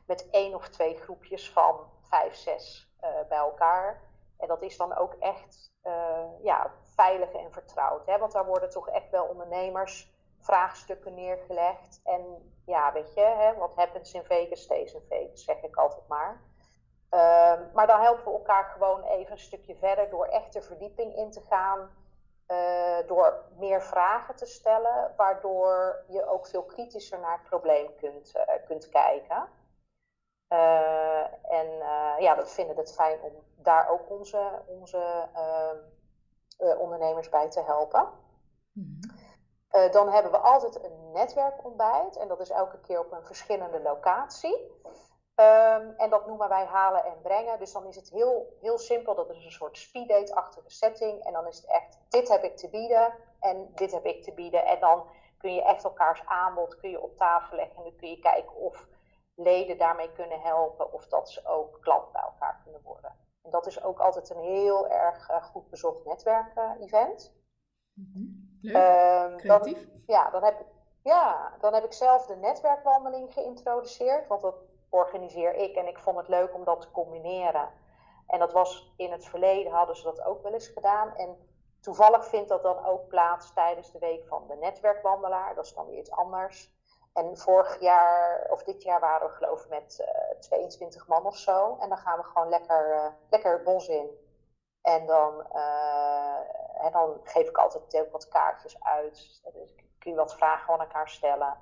met 0.05 0.29
één 0.29 0.55
of 0.55 0.69
twee 0.69 0.95
groepjes 0.95 1.51
van 1.51 1.79
vijf, 2.01 2.35
zes 2.35 2.91
uh, 3.01 3.09
bij 3.29 3.37
elkaar. 3.37 4.01
En 4.37 4.47
dat 4.47 4.61
is 4.61 4.77
dan 4.77 4.97
ook 4.97 5.13
echt 5.13 5.71
uh, 5.83 6.23
ja, 6.41 6.71
veilig 6.95 7.31
en 7.31 7.51
vertrouwd. 7.51 8.05
Hè? 8.05 8.17
Want 8.17 8.31
daar 8.31 8.45
worden 8.45 8.69
toch 8.69 8.89
echt 8.89 9.09
wel 9.09 9.25
ondernemers 9.25 10.15
vraagstukken 10.39 11.13
neergelegd. 11.13 12.01
En 12.03 12.51
ja, 12.65 12.93
weet 12.93 13.13
je, 13.13 13.21
hè, 13.21 13.55
wat 13.55 13.75
happens 13.75 14.13
in 14.13 14.23
Vegas 14.23 14.61
stays 14.61 14.93
in 14.93 15.05
Vegas, 15.09 15.43
zeg 15.43 15.61
ik 15.61 15.75
altijd 15.75 16.07
maar. 16.07 16.41
Um, 17.17 17.69
maar 17.73 17.87
dan 17.87 18.01
helpen 18.01 18.23
we 18.23 18.31
elkaar 18.31 18.65
gewoon 18.65 19.03
even 19.03 19.31
een 19.31 19.39
stukje 19.39 19.75
verder 19.75 20.09
door 20.09 20.25
echt 20.25 20.53
de 20.53 20.61
verdieping 20.61 21.15
in 21.15 21.31
te 21.31 21.41
gaan. 21.41 21.89
Uh, 22.47 23.07
door 23.07 23.43
meer 23.57 23.81
vragen 23.81 24.35
te 24.35 24.45
stellen, 24.45 25.13
waardoor 25.15 26.03
je 26.07 26.25
ook 26.25 26.47
veel 26.47 26.63
kritischer 26.63 27.19
naar 27.19 27.31
het 27.31 27.43
probleem 27.43 27.95
kunt, 27.95 28.33
uh, 28.35 28.65
kunt 28.65 28.89
kijken. 28.89 29.49
Uh, 30.49 31.51
en 31.51 31.67
ja, 32.19 32.35
we 32.35 32.45
vinden 32.45 32.75
het 32.75 32.93
fijn 32.93 33.21
om 33.21 33.33
daar 33.55 33.89
ook 33.89 34.09
onze, 34.09 34.61
onze 34.65 35.27
ehm, 35.33 35.77
ondernemers 36.77 37.29
bij 37.29 37.49
te 37.49 37.61
helpen. 37.61 38.09
Mhm. 38.71 39.91
dan 39.91 40.09
hebben 40.09 40.31
we 40.31 40.37
altijd 40.37 40.83
een 40.83 41.11
netwerkontbijt 41.11 42.15
en 42.15 42.27
dat 42.27 42.39
is 42.39 42.49
elke 42.49 42.79
keer 42.79 42.99
op 42.99 43.11
een 43.11 43.25
verschillende 43.25 43.81
locatie. 43.81 44.71
Ehm, 45.37 45.89
en 45.97 46.09
dat 46.09 46.27
noemen 46.27 46.49
wij 46.49 46.65
halen 46.65 47.05
en 47.05 47.21
brengen. 47.21 47.59
Dus 47.59 47.71
dan 47.71 47.85
is 47.85 47.95
het 47.95 48.09
heel, 48.09 48.57
heel 48.61 48.77
simpel. 48.77 49.15
Dat 49.15 49.29
is 49.29 49.45
een 49.45 49.51
soort 49.51 49.77
speeddate-achtige 49.77 50.69
setting. 50.69 51.23
En 51.23 51.33
dan 51.33 51.47
is 51.47 51.57
het 51.57 51.65
echt, 51.65 51.99
dit 52.09 52.27
heb 52.27 52.43
ik 52.43 52.57
te 52.57 52.69
bieden 52.69 53.13
en 53.39 53.71
dit 53.75 53.91
heb 53.91 54.05
ik 54.05 54.23
te 54.23 54.33
bieden. 54.33 54.65
En 54.65 54.79
dan 54.79 55.03
kun 55.37 55.53
je 55.53 55.63
echt 55.63 55.83
elkaars 55.83 56.25
aanbod 56.25 56.75
kun 56.75 56.89
je 56.89 57.01
op 57.01 57.15
tafel 57.15 57.55
leggen. 57.55 57.75
En 57.77 57.83
dan 57.83 57.95
kun 57.95 58.09
je 58.09 58.19
kijken 58.19 58.55
of 58.55 58.87
leden 59.35 59.77
daarmee 59.77 60.11
kunnen 60.11 60.41
helpen. 60.41 60.93
Of 60.93 61.07
dat 61.07 61.29
ze 61.29 61.47
ook 61.47 61.81
klant 61.81 62.11
bij 62.11 62.21
elkaar 62.21 62.61
kunnen 62.63 62.81
worden. 62.81 63.15
En 63.41 63.51
dat 63.51 63.67
is 63.67 63.83
ook 63.83 63.99
altijd 63.99 64.29
een 64.29 64.43
heel 64.43 64.89
erg 64.89 65.29
uh, 65.29 65.43
goed 65.43 65.69
bezocht 65.69 66.05
netwerk-event. 66.05 67.35
Mm 67.93 68.45
Leuk, 68.61 68.75
ehm, 68.75 69.35
creatief. 69.35 69.87
Dan, 69.87 70.01
ja, 70.05 70.29
dan 70.29 70.43
heb, 70.43 70.65
ja, 71.03 71.53
dan 71.59 71.73
heb 71.73 71.83
ik 71.83 71.93
zelf 71.93 72.25
de 72.25 72.35
netwerkwandeling 72.35 73.33
geïntroduceerd. 73.33 74.27
Want 74.27 74.41
dat 74.41 74.55
organiseer 74.89 75.55
ik. 75.55 75.75
En 75.75 75.87
ik 75.87 75.99
vond 75.99 76.17
het 76.17 76.27
leuk 76.27 76.53
om 76.53 76.63
dat 76.63 76.81
te 76.81 76.91
combineren. 76.91 77.69
En 78.27 78.39
dat 78.39 78.53
was 78.53 78.93
in 78.97 79.11
het 79.11 79.25
verleden 79.25 79.71
hadden 79.71 79.95
ze 79.95 80.03
dat 80.03 80.23
ook 80.23 80.43
wel 80.43 80.53
eens 80.53 80.67
gedaan. 80.67 81.15
En 81.15 81.37
toevallig 81.79 82.27
vindt 82.27 82.49
dat 82.49 82.63
dan 82.63 82.85
ook 82.85 83.07
plaats 83.07 83.53
tijdens 83.53 83.91
de 83.91 83.99
week 83.99 84.27
van 84.27 84.47
de 84.47 84.55
netwerkwandelaar. 84.55 85.55
Dat 85.55 85.65
is 85.65 85.73
dan 85.73 85.85
weer 85.85 85.99
iets 85.99 86.11
anders. 86.11 86.75
En 87.13 87.37
vorig 87.37 87.79
jaar, 87.79 88.47
of 88.49 88.63
dit 88.63 88.83
jaar, 88.83 88.99
waren 88.99 89.27
we 89.27 89.33
geloof 89.33 89.63
ik 89.63 89.69
met 89.69 89.97
uh, 90.01 90.31
eh, 90.31 90.39
22 90.39 91.07
man 91.07 91.25
of 91.25 91.37
zo. 91.37 91.77
En 91.79 91.89
dan 91.89 91.97
gaan 91.97 92.17
we 92.17 92.23
gewoon 92.23 92.49
lekker, 92.49 92.95
uh, 92.95 93.07
lekker 93.29 93.51
het 93.51 93.63
bos 93.63 93.87
in. 93.87 94.09
En 94.81 95.05
dan, 95.05 95.47
uh, 95.53 96.37
en 96.85 96.91
dan 96.91 97.19
geef 97.23 97.49
ik 97.49 97.57
altijd 97.57 98.01
ook 98.01 98.11
wat 98.11 98.27
kaartjes 98.27 98.83
uit. 98.83 99.41
Dus 99.53 99.75
kun 99.99 100.11
je 100.11 100.17
wat 100.17 100.35
vragen 100.35 100.73
aan 100.73 100.79
elkaar 100.79 101.09
stellen. 101.09 101.57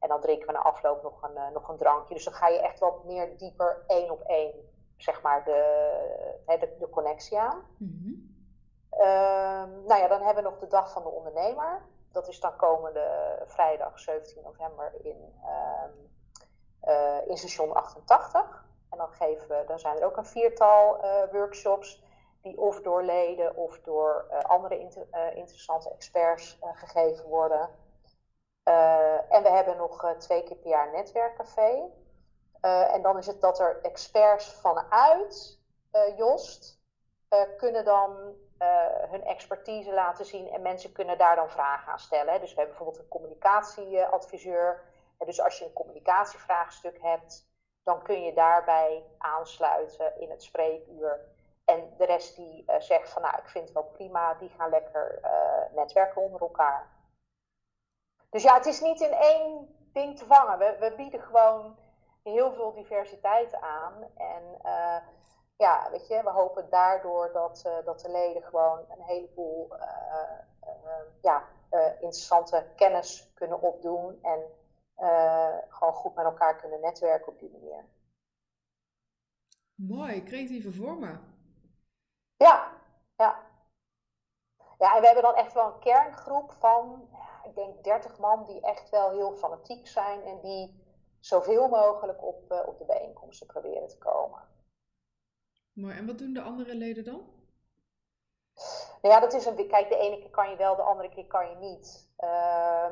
En 0.00 0.08
dan 0.08 0.20
drinken 0.20 0.46
we 0.46 0.52
na 0.52 0.62
afloop 0.62 1.02
nog 1.02 1.22
een, 1.22 1.34
uh, 1.34 1.48
nog 1.48 1.68
een 1.68 1.76
drankje. 1.76 2.14
Dus 2.14 2.24
dan 2.24 2.34
ga 2.34 2.48
je 2.48 2.60
echt 2.60 2.78
wat 2.78 3.04
meer 3.04 3.36
dieper 3.36 3.84
één 3.86 4.10
op 4.10 4.22
één, 4.22 4.54
zeg 4.96 5.22
maar, 5.22 5.44
de, 5.44 6.42
de, 6.46 6.76
de 6.78 6.88
connectie 6.88 7.38
aan. 7.38 7.62
Mm 7.76 8.28
nou 9.86 10.00
ja, 10.00 10.08
dan 10.08 10.22
hebben 10.22 10.44
we 10.44 10.50
nog 10.50 10.58
de 10.58 10.66
dag 10.66 10.92
van 10.92 11.02
de 11.02 11.08
ondernemer. 11.08 11.82
Dat 12.12 12.28
is 12.28 12.40
dan 12.40 12.56
komende 12.56 13.38
vrijdag 13.46 13.98
17 13.98 14.42
november 14.42 14.92
in, 15.02 15.34
uh, 16.84 17.28
in 17.28 17.36
station 17.36 17.74
88. 17.74 18.64
En 18.90 18.98
dan, 18.98 19.08
geven 19.08 19.48
we, 19.48 19.64
dan 19.66 19.78
zijn 19.78 19.96
er 19.96 20.04
ook 20.04 20.16
een 20.16 20.26
viertal 20.26 21.04
uh, 21.04 21.22
workshops 21.32 22.02
die 22.42 22.58
of 22.58 22.80
door 22.80 23.02
leden 23.02 23.56
of 23.56 23.80
door 23.80 24.24
andere 24.42 24.78
inter, 24.78 25.06
interessante 25.34 25.90
experts 25.90 26.58
gegeven 26.74 27.28
worden. 27.28 27.68
Uh, 28.70 29.34
en 29.34 29.42
we 29.42 29.48
hebben 29.48 29.76
nog 29.76 30.04
uh, 30.04 30.10
twee 30.10 30.42
keer 30.42 30.56
per 30.56 30.70
jaar 30.70 30.86
een 30.86 30.92
netwerkcafé. 30.92 31.90
Uh, 32.62 32.94
en 32.94 33.02
dan 33.02 33.18
is 33.18 33.26
het 33.26 33.40
dat 33.40 33.60
er 33.60 33.78
experts 33.82 34.52
vanuit 34.52 35.58
Jost 36.16 36.78
kunnen 37.56 37.84
dan 37.84 38.34
hun 39.08 39.24
expertise 39.24 39.92
laten 39.92 40.24
zien 40.24 40.48
en 40.48 40.62
mensen 40.62 40.92
kunnen 40.92 41.18
daar 41.18 41.36
dan 41.36 41.50
vragen 41.50 41.92
aan 41.92 41.98
stellen. 41.98 42.40
Dus 42.40 42.54
we 42.54 42.60
hebben 42.60 42.76
bijvoorbeeld 42.76 43.04
een 43.04 43.10
communicatieadviseur. 43.10 44.82
dus 45.18 45.40
als 45.40 45.58
je 45.58 45.64
een 45.64 45.72
communicatievraagstuk 45.72 47.02
hebt, 47.02 47.48
dan 47.82 48.02
kun 48.02 48.22
je 48.22 48.34
daarbij 48.34 49.04
aansluiten 49.18 50.20
in 50.20 50.30
het 50.30 50.42
spreekuur. 50.42 51.20
En 51.64 51.94
de 51.96 52.04
rest 52.04 52.36
die 52.36 52.64
zegt 52.78 53.10
van 53.10 53.22
nou 53.22 53.36
ik 53.36 53.48
vind 53.48 53.64
het 53.64 53.74
wel 53.74 53.90
prima, 53.92 54.34
die 54.34 54.52
gaan 54.58 54.70
lekker 54.70 55.20
netwerken 55.74 56.22
onder 56.22 56.40
elkaar. 56.40 56.99
Dus 58.30 58.42
ja, 58.42 58.54
het 58.54 58.66
is 58.66 58.80
niet 58.80 59.00
in 59.00 59.12
één 59.12 59.76
ding 59.92 60.18
te 60.18 60.26
vangen. 60.26 60.58
We, 60.58 60.76
we 60.78 60.94
bieden 60.96 61.20
gewoon 61.20 61.76
heel 62.22 62.52
veel 62.52 62.72
diversiteit 62.72 63.60
aan. 63.60 63.94
En 64.16 64.42
uh, 64.62 64.96
ja, 65.56 65.90
weet 65.90 66.06
je, 66.06 66.22
we 66.22 66.30
hopen 66.30 66.70
daardoor 66.70 67.32
dat, 67.32 67.62
uh, 67.66 67.84
dat 67.84 68.00
de 68.00 68.10
leden 68.10 68.42
gewoon 68.42 68.78
een 68.78 69.02
heleboel 69.02 69.68
uh, 69.76 69.82
ja, 71.20 71.44
interessante 71.92 72.66
kennis 72.76 73.32
kunnen 73.34 73.60
opdoen. 73.62 74.18
En 74.22 74.58
gewoon 75.68 75.94
goed 75.94 76.14
met 76.14 76.24
elkaar 76.24 76.56
kunnen 76.56 76.80
netwerken 76.80 77.32
op 77.32 77.38
die 77.38 77.50
manier. 77.50 77.84
Mooi, 79.74 80.22
creatieve 80.22 80.72
vormen. 80.72 81.20
Ja, 82.36 82.72
ja. 83.16 83.48
Ja, 84.78 84.94
en 84.94 85.00
we 85.00 85.06
hebben 85.06 85.22
dan 85.22 85.34
echt 85.34 85.52
wel 85.52 85.66
een 85.66 85.78
kerngroep 85.78 86.52
van 86.52 87.08
ik 87.44 87.54
denk 87.54 87.84
30 87.84 88.18
man 88.18 88.44
die 88.44 88.60
echt 88.60 88.90
wel 88.90 89.10
heel 89.10 89.32
fanatiek 89.32 89.86
zijn 89.86 90.22
en 90.22 90.40
die 90.40 90.84
zoveel 91.20 91.68
mogelijk 91.68 92.24
op, 92.24 92.52
uh, 92.52 92.62
op 92.66 92.78
de 92.78 92.84
bijeenkomsten 92.84 93.46
proberen 93.46 93.88
te 93.88 93.98
komen. 93.98 94.40
Mooi, 95.72 95.96
en 95.96 96.06
wat 96.06 96.18
doen 96.18 96.32
de 96.32 96.42
andere 96.42 96.74
leden 96.74 97.04
dan? 97.04 97.38
Nou 99.02 99.14
ja, 99.14 99.20
dat 99.20 99.32
is 99.32 99.46
een. 99.46 99.68
Kijk, 99.68 99.88
de 99.88 99.96
ene 99.96 100.18
keer 100.18 100.30
kan 100.30 100.50
je 100.50 100.56
wel, 100.56 100.76
de 100.76 100.82
andere 100.82 101.08
keer 101.08 101.26
kan 101.26 101.48
je 101.48 101.56
niet. 101.56 102.08
Uh, 102.18 102.86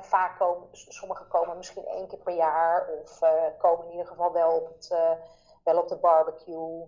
vaak 0.00 0.38
komen, 0.38 0.68
sommigen 0.72 1.28
komen 1.28 1.56
misschien 1.56 1.86
één 1.86 2.08
keer 2.08 2.18
per 2.18 2.34
jaar, 2.34 2.88
of 2.88 3.22
uh, 3.22 3.30
komen 3.58 3.84
in 3.84 3.90
ieder 3.90 4.06
geval 4.06 4.32
wel 4.32 4.56
op, 4.56 4.68
het, 4.68 4.90
uh, 4.92 5.10
wel 5.64 5.82
op 5.82 5.88
de 5.88 5.96
barbecue. 5.96 6.86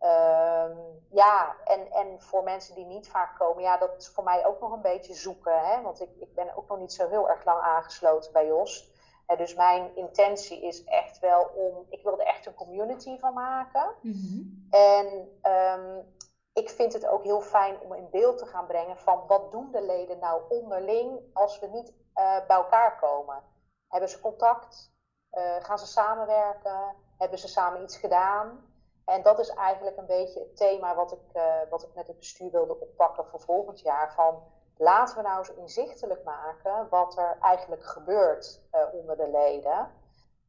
Um, 0.00 1.04
ja, 1.10 1.56
en, 1.64 1.90
en 1.90 2.20
voor 2.20 2.42
mensen 2.42 2.74
die 2.74 2.84
niet 2.84 3.08
vaak 3.08 3.38
komen, 3.38 3.62
ja, 3.62 3.76
dat 3.76 3.96
is 3.96 4.08
voor 4.08 4.24
mij 4.24 4.46
ook 4.46 4.60
nog 4.60 4.72
een 4.72 4.82
beetje 4.82 5.14
zoeken. 5.14 5.60
Hè? 5.60 5.82
Want 5.82 6.00
ik, 6.00 6.10
ik 6.18 6.34
ben 6.34 6.56
ook 6.56 6.68
nog 6.68 6.78
niet 6.78 6.92
zo 6.92 7.08
heel 7.08 7.28
erg 7.28 7.44
lang 7.44 7.60
aangesloten 7.60 8.32
bij 8.32 8.46
Jos. 8.46 8.92
dus 9.36 9.54
mijn 9.54 9.96
intentie 9.96 10.62
is 10.62 10.84
echt 10.84 11.18
wel 11.18 11.50
om, 11.54 11.86
ik 11.90 12.02
wil 12.02 12.20
er 12.20 12.26
echt 12.26 12.46
een 12.46 12.54
community 12.54 13.18
van 13.18 13.34
maken. 13.34 13.94
Mm 14.02 14.66
En 14.70 15.28
um, 15.42 16.14
ik 16.52 16.70
vind 16.70 16.92
het 16.92 17.06
ook 17.06 17.22
heel 17.22 17.40
fijn 17.40 17.80
om 17.80 17.94
in 17.94 18.10
beeld 18.10 18.38
te 18.38 18.46
gaan 18.46 18.66
brengen 18.66 18.96
van 18.96 19.26
wat 19.26 19.52
doen 19.52 19.70
de 19.70 19.82
leden 19.82 20.18
nou 20.18 20.42
onderling 20.48 21.20
als 21.32 21.58
we 21.58 21.66
niet 21.66 21.88
uh, 21.88 22.46
bij 22.46 22.56
elkaar 22.56 22.98
komen. 22.98 23.42
Hebben 23.88 24.08
ze 24.08 24.20
contact? 24.20 24.94
Uh, 25.32 25.56
gaan 25.64 25.78
ze 25.78 25.86
samenwerken? 25.86 26.94
Hebben 27.18 27.38
ze 27.38 27.48
samen 27.48 27.82
iets 27.82 27.96
gedaan? 27.96 28.74
En 29.06 29.22
dat 29.22 29.38
is 29.38 29.48
eigenlijk 29.48 29.96
een 29.96 30.06
beetje 30.06 30.40
het 30.40 30.56
thema 30.56 30.94
wat 30.94 31.12
ik, 31.12 31.36
uh, 31.36 31.54
wat 31.70 31.82
ik 31.82 31.94
met 31.94 32.06
het 32.06 32.18
bestuur 32.18 32.50
wilde 32.50 32.80
oppakken 32.80 33.26
voor 33.26 33.40
volgend 33.40 33.80
jaar. 33.80 34.12
Van 34.12 34.42
laten 34.76 35.16
we 35.16 35.22
nou 35.22 35.38
eens 35.38 35.54
inzichtelijk 35.54 36.24
maken 36.24 36.88
wat 36.88 37.16
er 37.16 37.36
eigenlijk 37.40 37.84
gebeurt 37.84 38.60
uh, 38.74 38.80
onder 38.92 39.16
de 39.16 39.28
leden. 39.28 39.90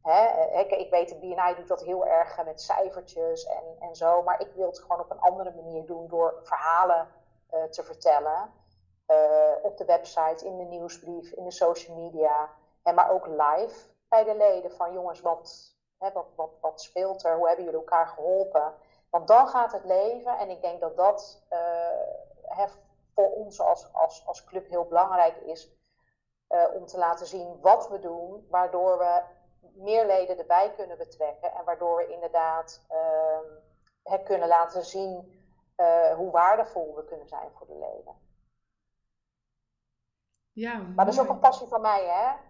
Hè, 0.01 0.45
ik, 0.59 0.71
ik, 0.71 0.89
weet, 0.89 1.09
de 1.09 1.15
BNI 1.15 1.55
doet 1.55 1.67
dat 1.67 1.83
heel 1.83 2.07
erg 2.07 2.45
met 2.45 2.61
cijfertjes 2.61 3.45
en, 3.45 3.63
en 3.79 3.95
zo. 3.95 4.23
Maar 4.23 4.41
ik 4.41 4.51
wil 4.55 4.67
het 4.67 4.79
gewoon 4.79 4.99
op 4.99 5.11
een 5.11 5.19
andere 5.19 5.51
manier 5.55 5.85
doen 5.85 6.07
door 6.07 6.39
verhalen 6.43 7.07
te 7.69 7.83
vertellen. 7.83 8.51
op 9.61 9.77
de 9.77 9.85
website, 9.85 10.45
in 10.45 10.57
de 10.57 10.63
nieuwsbrief, 10.63 11.31
in 11.31 11.43
de 11.43 11.51
social 11.51 11.97
media. 11.97 12.49
En 12.83 12.95
maar 12.95 13.11
ook 13.11 13.27
live 13.27 13.89
bij 14.09 14.23
de 14.23 14.35
leden 14.35 14.71
van 14.71 14.93
jongens, 14.93 15.21
wat, 15.21 15.76
Hè, 15.97 16.11
wat, 16.11 16.27
wat, 16.35 16.51
wat 16.61 16.81
speelt 16.81 17.23
er? 17.23 17.35
Hoe 17.35 17.47
hebben 17.47 17.65
jullie 17.65 17.79
elkaar 17.79 18.07
geholpen? 18.07 18.73
Want 19.09 19.27
dan 19.27 19.47
gaat 19.47 19.71
het 19.71 19.85
leven. 19.85 20.37
En 20.37 20.49
ik 20.49 20.61
denk 20.61 20.79
dat 20.79 20.97
dat 20.97 21.43
uh, 21.49 22.67
voor 23.13 23.31
ons 23.31 23.59
als, 23.59 23.93
als, 23.93 24.25
als 24.25 24.43
club 24.43 24.69
heel 24.69 24.85
belangrijk 24.85 25.37
is. 25.37 25.75
Uh, 26.49 26.65
om 26.73 26.85
te 26.85 26.97
laten 26.97 27.25
zien 27.25 27.59
wat 27.61 27.89
we 27.89 27.99
doen, 27.99 28.47
waardoor 28.49 28.97
we 28.97 29.21
meer 29.73 30.05
leden 30.05 30.37
erbij 30.37 30.73
kunnen 30.75 30.97
betrekken. 30.97 31.51
En 31.51 31.65
waardoor 31.65 31.97
we 31.97 32.07
inderdaad 32.07 32.85
uh, 34.03 34.23
kunnen 34.23 34.47
laten 34.47 34.85
zien 34.85 35.41
uh, 35.77 36.15
hoe 36.15 36.31
waardevol 36.31 36.95
we 36.95 37.05
kunnen 37.05 37.27
zijn 37.27 37.51
voor 37.53 37.67
de 37.67 37.77
leden. 37.77 38.15
Ja, 40.51 40.77
maar 40.77 41.05
dat 41.05 41.13
is 41.13 41.19
ook 41.19 41.29
een 41.29 41.39
passie 41.39 41.67
van 41.67 41.81
mij, 41.81 42.05
hè? 42.05 42.46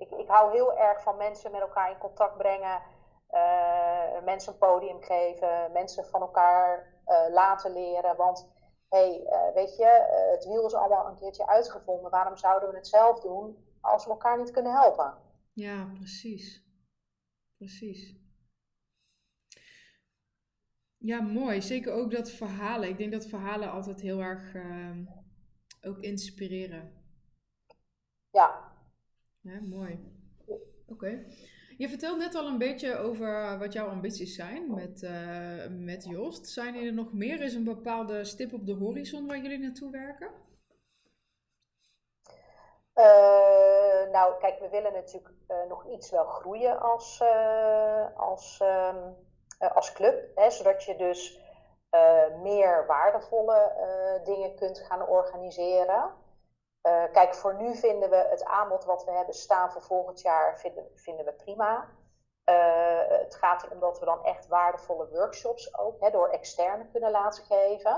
Ik, 0.00 0.10
ik 0.10 0.28
hou 0.28 0.52
heel 0.52 0.78
erg 0.78 1.02
van 1.02 1.16
mensen 1.16 1.50
met 1.50 1.60
elkaar 1.60 1.90
in 1.90 1.98
contact 1.98 2.36
brengen, 2.36 2.82
uh, 3.30 4.22
mensen 4.24 4.52
een 4.52 4.58
podium 4.58 5.02
geven, 5.02 5.72
mensen 5.72 6.04
van 6.04 6.20
elkaar 6.20 6.94
uh, 7.06 7.32
laten 7.32 7.72
leren. 7.72 8.16
Want 8.16 8.48
hey, 8.88 9.20
uh, 9.20 9.54
weet 9.54 9.76
je, 9.76 9.86
het 10.30 10.44
wiel 10.44 10.66
is 10.66 10.74
allemaal 10.74 11.06
een 11.06 11.18
keertje 11.18 11.46
uitgevonden. 11.46 12.10
Waarom 12.10 12.36
zouden 12.36 12.70
we 12.70 12.76
het 12.76 12.86
zelf 12.86 13.20
doen 13.20 13.56
als 13.80 14.04
we 14.04 14.10
elkaar 14.10 14.38
niet 14.38 14.50
kunnen 14.50 14.72
helpen? 14.72 15.14
Ja, 15.52 15.90
precies. 15.94 16.64
Precies. 17.56 18.18
Ja, 20.96 21.20
mooi. 21.20 21.62
Zeker 21.62 21.92
ook 21.92 22.10
dat 22.10 22.30
verhalen. 22.30 22.88
Ik 22.88 22.98
denk 22.98 23.12
dat 23.12 23.26
verhalen 23.26 23.70
altijd 23.70 24.00
heel 24.00 24.20
erg 24.20 24.54
ehm, 24.54 25.04
ook 25.82 25.98
inspireren. 25.98 26.98
Ja, 28.30 28.69
ja, 29.40 29.60
mooi. 29.60 29.98
Oké. 30.86 31.24
Je 31.80 31.88
vertelt 31.88 32.18
net 32.18 32.34
al 32.34 32.46
een 32.46 32.58
beetje 32.58 32.96
over 32.96 33.58
wat 33.58 33.72
jouw 33.72 33.88
ambities 33.88 34.34
zijn 34.34 34.74
met, 34.74 35.02
uh, 35.02 35.66
met 35.68 36.04
Jost. 36.04 36.48
Zijn 36.48 36.74
er 36.74 36.92
nog 36.92 37.12
meer? 37.12 37.40
Is 37.40 37.54
een 37.54 37.64
bepaalde 37.64 38.24
stip 38.24 38.52
op 38.52 38.66
de 38.66 38.72
horizon 38.74 39.26
waar 39.26 39.38
jullie 39.38 39.58
naartoe 39.58 39.90
werken? 39.90 40.30
Uh, 42.94 44.10
nou, 44.12 44.38
kijk, 44.40 44.58
we 44.58 44.68
willen 44.68 44.92
natuurlijk 44.92 45.34
uh, 45.48 45.68
nog 45.68 45.86
iets 45.86 46.10
wel 46.10 46.24
groeien 46.24 46.80
als, 46.80 47.22
als, 48.14 48.60
ehm, 48.60 49.12
als 49.58 49.92
club. 49.92 50.30
Hè, 50.34 50.50
zodat 50.50 50.84
je 50.84 50.96
dus 50.96 51.40
meer 52.42 52.86
waardevolle 52.86 53.72
dingen 54.24 54.54
kunt 54.54 54.78
gaan 54.78 55.08
organiseren. 55.08 56.14
Uh, 56.82 57.04
kijk, 57.12 57.34
voor 57.34 57.54
nu 57.54 57.76
vinden 57.76 58.10
we 58.10 58.16
het 58.16 58.44
aanbod 58.44 58.84
wat 58.84 59.04
we 59.04 59.10
hebben 59.10 59.34
staan 59.34 59.72
voor 59.72 59.82
volgend 59.82 60.20
jaar 60.20 60.58
vinden, 60.58 60.90
vinden 60.94 61.24
we 61.24 61.32
prima. 61.32 61.88
Uh, 62.44 63.08
het 63.08 63.34
gaat 63.34 63.62
erom 63.62 63.80
dat 63.80 63.98
we 63.98 64.04
dan 64.04 64.24
echt 64.24 64.46
waardevolle 64.46 65.08
workshops 65.08 65.78
ook 65.78 66.00
hè, 66.00 66.10
door 66.10 66.28
externen 66.28 66.90
kunnen 66.90 67.10
laten 67.10 67.44
geven. 67.44 67.96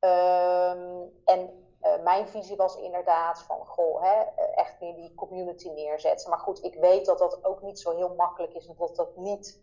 Um, 0.00 1.22
en 1.24 1.68
uh, 1.82 2.02
mijn 2.02 2.28
visie 2.28 2.56
was 2.56 2.76
inderdaad 2.76 3.42
van, 3.42 3.66
goh, 3.66 4.02
hè, 4.02 4.22
echt 4.54 4.80
meer 4.80 4.94
die 4.94 5.14
community 5.14 5.70
neerzetten. 5.70 6.30
Maar 6.30 6.38
goed, 6.38 6.64
ik 6.64 6.74
weet 6.74 7.06
dat 7.06 7.18
dat 7.18 7.44
ook 7.44 7.62
niet 7.62 7.78
zo 7.78 7.96
heel 7.96 8.14
makkelijk 8.14 8.54
is 8.54 8.66
en 8.66 8.74
dat 8.78 8.96
dat 8.96 9.16
niet 9.16 9.62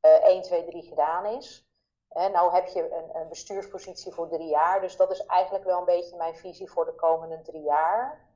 1, 0.00 0.42
2, 0.42 0.64
3 0.64 0.82
gedaan 0.82 1.26
is. 1.26 1.69
He, 2.10 2.28
nou 2.28 2.52
heb 2.52 2.66
je 2.66 2.80
een, 2.80 3.20
een, 3.20 3.28
bestuurspositie 3.28 4.12
voor 4.12 4.28
drie 4.28 4.48
jaar, 4.48 4.80
dus 4.80 4.96
dat 4.96 5.10
is 5.10 5.26
eigenlijk 5.26 5.64
wel 5.64 5.78
een 5.78 5.84
beetje 5.84 6.16
mijn 6.16 6.34
visie 6.34 6.70
voor 6.70 6.84
de 6.84 6.94
komende 6.94 7.42
drie 7.42 7.62
jaar. 7.62 8.28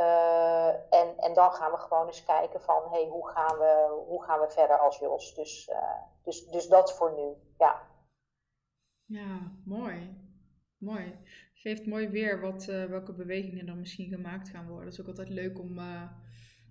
Uh, 0.00 0.68
en, 0.68 1.18
en 1.18 1.34
dan 1.34 1.52
gaan 1.52 1.70
we 1.70 1.78
gewoon 1.78 2.06
eens 2.06 2.24
kijken 2.24 2.60
van, 2.60 2.82
hey, 2.90 3.06
hoe, 3.06 3.28
gaan 3.28 3.58
we, 3.58 4.02
hoe 4.06 4.22
gaan 4.22 4.40
we 4.40 4.50
verder 4.50 4.78
als 4.78 4.98
Jos? 4.98 5.34
Dus, 5.34 5.68
uh, 5.68 6.02
dus, 6.22 6.46
dus 6.46 6.68
dat 6.68 6.96
voor 6.96 7.14
nu, 7.16 7.34
ja. 7.58 7.82
Ja, 9.04 9.52
mooi. 9.64 10.24
Mooi. 10.78 11.18
Geeft 11.54 11.86
mooi 11.86 12.08
weer 12.08 12.40
wat, 12.40 12.66
uh, 12.68 12.84
welke 12.84 13.12
bewegingen 13.12 13.68
er 13.68 13.76
misschien 13.76 14.08
gemaakt 14.08 14.48
gaan 14.48 14.66
worden. 14.66 14.84
Het 14.84 14.92
is 14.92 15.00
ook 15.00 15.08
altijd 15.08 15.28
leuk 15.28 15.58
om, 15.58 15.78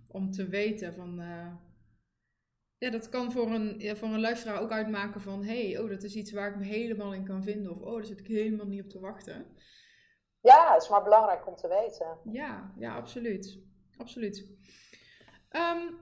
om 0.08 0.32
te 0.32 0.48
weten 0.48 0.94
van 0.94 1.20
ja, 2.78 2.90
dat 2.90 3.10
kan 3.10 3.32
voor 3.32 3.52
een, 3.52 3.80
ja, 3.80 3.96
voor 3.96 4.08
een 4.08 4.20
luisteraar 4.20 4.62
ook 4.62 4.72
uitmaken 4.72 5.22
van... 5.22 5.44
hé, 5.44 5.72
hey, 5.72 5.80
oh, 5.80 5.90
dat 5.90 6.04
is 6.04 6.16
iets 6.16 6.32
waar 6.32 6.50
ik 6.50 6.58
me 6.58 6.64
helemaal 6.64 7.14
in 7.14 7.26
kan 7.26 7.44
vinden. 7.44 7.72
Of, 7.72 7.82
oh, 7.82 7.96
daar 7.96 8.06
zit 8.06 8.20
ik 8.20 8.28
helemaal 8.28 8.68
niet 8.68 8.84
op 8.84 8.90
te 8.90 9.00
wachten. 9.00 9.46
Ja, 10.42 10.74
het 10.74 10.84
is 10.84 10.90
maar 10.90 11.04
belangrijk 11.04 11.48
om 11.48 11.56
te 11.56 11.68
weten. 11.68 12.18
Ja, 12.34 12.74
ja 12.78 12.96
absoluut. 12.96 13.60
Absoluut. 13.98 14.48
Um, 15.52 16.00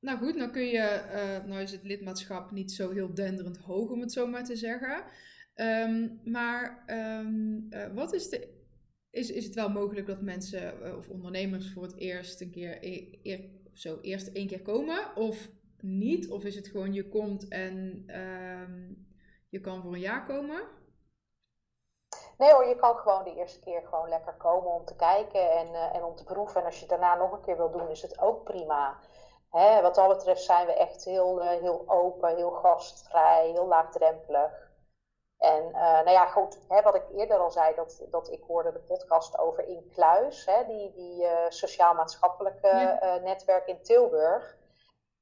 nou 0.00 0.18
goed, 0.18 0.38
dan 0.38 0.52
kun 0.52 0.66
je... 0.66 1.02
Uh, 1.12 1.48
nou 1.48 1.62
is 1.62 1.72
het 1.72 1.82
lidmaatschap 1.82 2.50
niet 2.50 2.72
zo 2.72 2.90
heel 2.90 3.14
denderend 3.14 3.58
hoog, 3.58 3.90
om 3.90 4.00
het 4.00 4.12
zo 4.12 4.26
maar 4.26 4.44
te 4.44 4.56
zeggen. 4.56 5.04
Um, 5.54 6.20
maar 6.24 6.84
um, 7.20 7.66
uh, 7.70 7.94
wat 7.94 8.12
is 8.12 8.28
de... 8.28 8.56
Is, 9.10 9.30
is 9.30 9.44
het 9.44 9.54
wel 9.54 9.70
mogelijk 9.70 10.06
dat 10.06 10.22
mensen 10.22 10.74
uh, 10.82 10.96
of 10.96 11.08
ondernemers 11.08 11.72
voor 11.72 11.82
het 11.82 11.96
eerst 11.96 12.40
een 12.40 12.50
keer... 12.50 12.78
E 12.80 13.56
zo, 13.72 13.98
eerst 14.00 14.28
één 14.28 14.46
keer 14.46 14.62
komen? 14.62 15.16
Of 15.16 15.50
niet? 15.82 16.30
Of 16.30 16.44
is 16.44 16.54
het 16.54 16.68
gewoon 16.68 16.92
je 16.92 17.08
komt 17.08 17.48
en 17.48 18.04
uh, 18.06 18.88
je 19.48 19.60
kan 19.60 19.82
voor 19.82 19.92
een 19.92 20.00
jaar 20.00 20.26
komen? 20.26 20.76
Nee 22.38 22.52
hoor, 22.52 22.66
je 22.66 22.76
kan 22.76 22.96
gewoon 22.96 23.24
de 23.24 23.34
eerste 23.34 23.60
keer 23.60 23.82
gewoon 23.82 24.08
lekker 24.08 24.34
komen 24.34 24.72
om 24.72 24.84
te 24.84 24.96
kijken 24.96 25.50
en, 25.52 25.66
uh, 25.66 25.94
en 25.94 26.04
om 26.04 26.14
te 26.16 26.24
proeven. 26.24 26.60
En 26.60 26.66
als 26.66 26.74
je 26.74 26.80
het 26.80 26.88
daarna 26.88 27.14
nog 27.14 27.32
een 27.32 27.40
keer 27.40 27.56
wil 27.56 27.70
doen, 27.70 27.88
is 27.88 28.02
het 28.02 28.18
ook 28.18 28.44
prima. 28.44 28.98
Hè, 29.50 29.82
wat 29.82 29.94
dat 29.94 30.08
betreft 30.08 30.42
zijn 30.42 30.66
we 30.66 30.72
echt 30.72 31.04
heel, 31.04 31.42
uh, 31.42 31.48
heel 31.48 31.84
open, 31.86 32.36
heel 32.36 32.50
gastvrij, 32.50 33.50
heel 33.50 33.66
laagdrempelig. 33.66 34.66
En 35.38 35.64
uh, 35.64 35.80
nou 35.80 36.10
ja, 36.10 36.26
goed, 36.26 36.58
hè, 36.68 36.82
wat 36.82 36.94
ik 36.94 37.04
eerder 37.14 37.38
al 37.38 37.50
zei, 37.50 37.74
dat, 37.74 38.06
dat 38.10 38.30
ik 38.30 38.42
hoorde 38.42 38.72
de 38.72 38.78
podcast 38.78 39.38
over 39.38 39.68
Inkluis, 39.68 40.46
hè, 40.46 40.66
die, 40.66 40.92
die 40.92 41.26
sociaal-maatschappelijke 41.48 42.66
ja. 42.66 43.18
netwerk 43.22 43.66
in 43.66 43.82
Tilburg. 43.82 44.56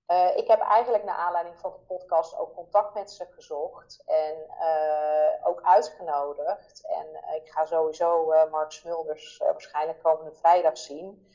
Uh, 0.07 0.37
ik 0.37 0.49
heb 0.49 0.61
eigenlijk 0.61 1.05
naar 1.05 1.16
aanleiding 1.16 1.59
van 1.59 1.73
de 1.73 1.95
podcast 1.95 2.38
ook 2.38 2.55
contact 2.55 2.95
met 2.95 3.11
ze 3.11 3.27
gezocht 3.31 4.03
en 4.07 4.37
uh, 4.61 5.47
ook 5.47 5.62
uitgenodigd. 5.62 6.87
En 6.87 7.07
uh, 7.12 7.35
ik 7.35 7.49
ga 7.49 7.64
sowieso 7.64 8.27
Mark 8.51 8.73
Smulders 8.73 9.37
waarschijnlijk 9.38 10.03
komende 10.03 10.33
vrijdag 10.33 10.79
zien. 10.79 11.29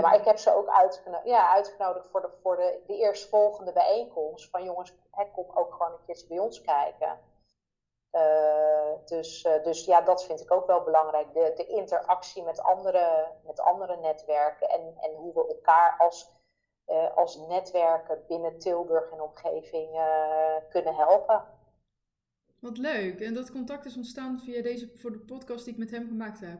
maar 0.00 0.14
ik 0.14 0.24
heb 0.24 0.38
ze 0.38 0.54
ook 0.54 0.68
uitgenodigd, 0.68 1.28
ja, 1.28 1.52
uitgenodigd 1.52 2.08
voor, 2.10 2.20
de, 2.20 2.30
voor 2.42 2.56
de, 2.56 2.82
de 2.86 2.96
eerstvolgende 2.96 3.72
bijeenkomst. 3.72 4.50
Van 4.50 4.64
jongens, 4.64 4.94
hè, 5.10 5.24
kom 5.30 5.46
ook 5.54 5.72
gewoon 5.72 5.92
een 5.92 6.04
keertje 6.06 6.26
bij 6.26 6.38
ons 6.38 6.60
kijken. 6.60 7.18
dus, 9.04 9.42
dus 9.62 9.84
ja, 9.84 10.00
dat 10.00 10.24
vind 10.24 10.40
ik 10.40 10.52
ook 10.52 10.66
wel 10.66 10.82
belangrijk. 10.82 11.34
De, 11.34 11.52
de 11.56 11.66
interactie 11.66 12.42
met 12.42 12.62
andere, 12.62 13.26
met 13.44 13.60
andere 13.60 13.96
netwerken 13.96 14.68
en, 14.68 14.94
en 15.00 15.14
hoe 15.14 15.34
we 15.34 15.48
elkaar 15.48 15.96
als 15.98 16.41
uh, 16.86 17.16
als 17.16 17.36
netwerken 17.36 18.24
binnen 18.26 18.58
Tilburg 18.58 19.10
en 19.10 19.20
omgeving 19.20 19.94
uh, 19.94 20.54
kunnen 20.70 20.94
helpen. 20.94 21.44
Wat 22.60 22.78
leuk. 22.78 23.20
En 23.20 23.34
dat 23.34 23.50
contact 23.50 23.84
is 23.84 23.96
ontstaan 23.96 24.38
via 24.38 24.62
deze 24.62 24.90
voor 24.94 25.12
de 25.12 25.18
podcast 25.18 25.64
die 25.64 25.72
ik 25.72 25.78
met 25.78 25.90
hem 25.90 26.06
gemaakt 26.06 26.40
heb. 26.40 26.58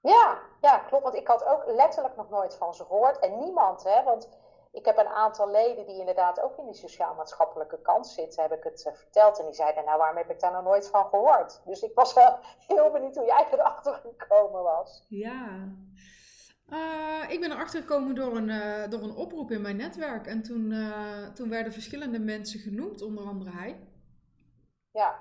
Ja, 0.00 0.40
ja, 0.60 0.78
klopt. 0.78 1.02
Want 1.02 1.14
ik 1.14 1.26
had 1.26 1.44
ook 1.44 1.64
letterlijk 1.66 2.16
nog 2.16 2.30
nooit 2.30 2.54
van 2.54 2.74
ze 2.74 2.84
gehoord. 2.84 3.18
En 3.18 3.38
niemand, 3.38 3.84
hè, 3.84 4.02
want 4.02 4.28
ik 4.72 4.84
heb 4.84 4.98
een 4.98 5.08
aantal 5.08 5.50
leden 5.50 5.86
die 5.86 5.98
inderdaad 5.98 6.40
ook 6.40 6.58
in 6.58 6.64
die 6.64 6.74
sociaal-maatschappelijke 6.74 7.80
kant 7.80 8.06
zitten, 8.06 8.42
heb 8.42 8.52
ik 8.52 8.64
het 8.64 8.84
uh, 8.86 8.94
verteld. 8.94 9.38
En 9.38 9.44
die 9.44 9.54
zeiden, 9.54 9.84
nou 9.84 9.98
waarom 9.98 10.16
heb 10.16 10.30
ik 10.30 10.40
daar 10.40 10.52
nog 10.52 10.64
nooit 10.64 10.88
van 10.88 11.06
gehoord? 11.08 11.60
Dus 11.64 11.82
ik 11.82 11.94
was 11.94 12.14
wel 12.14 12.38
heel 12.74 12.90
benieuwd 12.90 13.16
hoe 13.16 13.26
jij 13.26 13.46
erachter 13.50 13.94
gekomen 13.94 14.62
was. 14.62 15.06
Ja, 15.08 15.68
uh, 16.70 17.24
ik 17.28 17.40
ben 17.40 17.50
erachter 17.50 17.80
gekomen 17.80 18.14
door 18.14 18.36
een, 18.36 18.48
uh, 18.48 18.88
door 18.88 19.02
een 19.02 19.14
oproep 19.14 19.50
in 19.50 19.60
mijn 19.60 19.76
netwerk. 19.76 20.26
En 20.26 20.42
toen, 20.42 20.70
uh, 20.70 21.26
toen 21.26 21.48
werden 21.48 21.72
verschillende 21.72 22.18
mensen 22.18 22.60
genoemd, 22.60 23.02
onder 23.02 23.24
andere 23.24 23.50
hij. 23.50 23.88
Ja. 24.90 25.18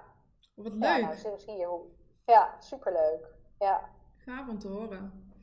Wat 0.55 0.73
leuk. 0.73 0.83
Ja, 0.83 0.97
nou, 0.99 1.39
zie 1.39 1.53
je 1.53 1.79
Ja, 2.25 2.55
superleuk. 2.59 3.27
Ja. 3.59 3.89
Gaaf 4.17 4.47
om 4.47 4.59
te 4.59 4.67
horen. 4.67 5.33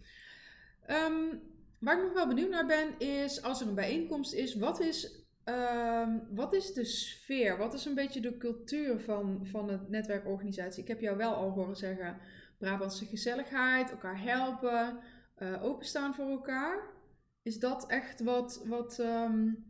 Um, 0.91 1.43
waar 1.81 1.97
ik 1.97 2.03
nog 2.03 2.13
wel 2.13 2.27
benieuwd 2.27 2.51
naar 2.51 2.67
ben, 2.67 2.99
is 2.99 3.43
als 3.43 3.61
er 3.61 3.69
een 3.69 3.75
bijeenkomst 3.75 4.35
is, 4.35 4.55
wat 4.55 4.81
is, 4.81 5.27
um, 5.45 6.29
wat 6.35 6.53
is 6.53 6.73
de 6.73 6.85
sfeer? 6.85 7.59
Wat 7.59 7.75
is 7.75 7.85
een 7.85 7.95
beetje 7.95 8.21
de 8.21 8.37
cultuur 8.37 9.01
van, 9.01 9.47
van 9.47 9.69
het 9.69 9.89
netwerkorganisatie? 9.89 10.83
Ik 10.83 10.89
heb 10.89 11.01
jou 11.01 11.17
wel 11.17 11.35
al 11.35 11.51
horen 11.51 11.77
zeggen, 11.77 12.19
Brabantse 12.59 13.05
gezelligheid, 13.05 13.91
elkaar 13.91 14.23
helpen 14.23 14.99
uh, 15.39 15.65
openstaan 15.65 16.15
voor 16.15 16.31
elkaar. 16.31 16.95
Is 17.43 17.59
dat 17.59 17.87
echt 17.87 18.23
wat, 18.23 18.63
wat 18.65 18.99
um, 18.99 19.65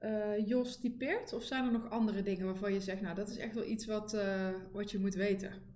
uh, 0.00 0.46
Jos 0.48 0.80
typeert? 0.80 1.32
Of 1.32 1.42
zijn 1.42 1.64
er 1.64 1.72
nog 1.72 1.90
andere 1.90 2.22
dingen 2.22 2.46
waarvan 2.46 2.72
je 2.72 2.80
zegt, 2.80 3.00
nou 3.00 3.14
dat 3.14 3.28
is 3.28 3.38
echt 3.38 3.54
wel 3.54 3.64
iets 3.64 3.86
wat, 3.86 4.12
uh, 4.12 4.48
wat 4.72 4.90
je 4.90 4.98
moet 4.98 5.14
weten? 5.14 5.68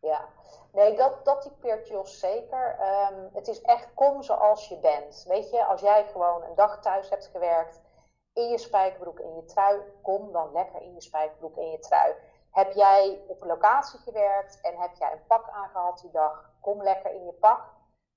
Ja, 0.00 0.28
nee, 0.72 0.96
dat, 0.96 1.24
dat 1.24 1.42
typeert 1.42 1.88
Jos 1.88 2.18
zeker. 2.18 2.78
Um, 2.80 3.28
het 3.32 3.48
is 3.48 3.60
echt 3.60 3.94
kom 3.94 4.22
zoals 4.22 4.68
je 4.68 4.78
bent. 4.78 5.24
Weet 5.28 5.50
je, 5.50 5.64
als 5.64 5.80
jij 5.80 6.06
gewoon 6.06 6.42
een 6.42 6.54
dag 6.54 6.80
thuis 6.80 7.10
hebt 7.10 7.26
gewerkt 7.26 7.80
in 8.32 8.48
je 8.48 8.58
spijkerbroek 8.58 9.18
en 9.18 9.34
je 9.34 9.44
trui, 9.44 9.80
kom 10.02 10.32
dan 10.32 10.52
lekker 10.52 10.82
in 10.82 10.94
je 10.94 11.02
spijkerbroek 11.02 11.56
en 11.56 11.70
je 11.70 11.78
trui. 11.78 12.14
Heb 12.50 12.72
jij 12.72 13.20
op 13.26 13.40
een 13.40 13.48
locatie 13.48 13.98
gewerkt 13.98 14.60
en 14.60 14.76
heb 14.76 14.94
jij 14.98 15.12
een 15.12 15.26
pak 15.26 15.50
aangehad 15.50 16.00
die 16.00 16.10
dag, 16.10 16.50
kom 16.60 16.82
lekker 16.82 17.14
in 17.14 17.24
je 17.24 17.32
pak. 17.32 17.74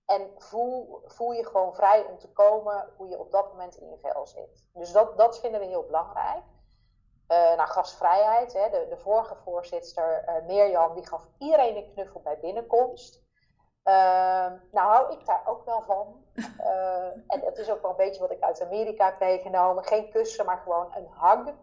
En 0.10 0.32
voel, 0.38 1.02
voel 1.06 1.32
je 1.32 1.46
gewoon 1.46 1.76
vrij 1.76 2.06
om 2.06 2.18
te 2.18 2.32
komen 2.32 2.90
hoe 2.98 3.08
je 3.08 3.20
op 3.20 3.32
dat 3.32 3.52
moment 3.52 3.76
in 3.76 3.90
je 3.90 3.98
vel 3.98 4.28
zit. 4.28 4.64
Dus 4.74 4.92
dat, 4.92 5.18
dat 5.18 5.40
vinden 5.40 5.60
we 5.60 5.66
heel 5.66 5.86
belangrijk. 5.86 6.44
Uh, 7.28 7.56
nou, 7.56 7.70
gastvrijheid. 7.70 8.54
Hè. 8.54 8.70
De, 8.70 8.86
de 8.90 8.98
vorige 8.98 9.36
voorzitter, 9.36 10.24
uh, 10.28 10.46
Mirjam, 10.48 10.94
die 10.94 11.08
gaf 11.08 11.28
iedereen 11.38 11.76
een 11.76 11.92
knuffel 11.94 12.22
bij 12.22 12.40
binnenkomst. 12.40 13.22
Uh, 13.84 13.94
nou 14.72 14.90
hou 14.90 15.14
ik 15.14 15.26
daar 15.26 15.42
ook 15.46 15.66
wel 15.66 15.82
van. 15.82 16.26
Uh, 16.60 17.06
en 17.34 17.42
het 17.42 17.58
is 17.58 17.70
ook 17.72 17.82
wel 17.82 17.92
een 17.92 17.98
beetje 17.98 18.22
wat 18.22 18.32
ik 18.32 18.42
uit 18.42 18.62
Amerika 18.62 19.06
heb 19.06 19.20
meegenomen. 19.20 19.84
Geen 19.84 20.10
kussen, 20.10 20.46
maar 20.46 20.58
gewoon 20.58 20.96
een 20.96 21.10
hug. 21.20 21.56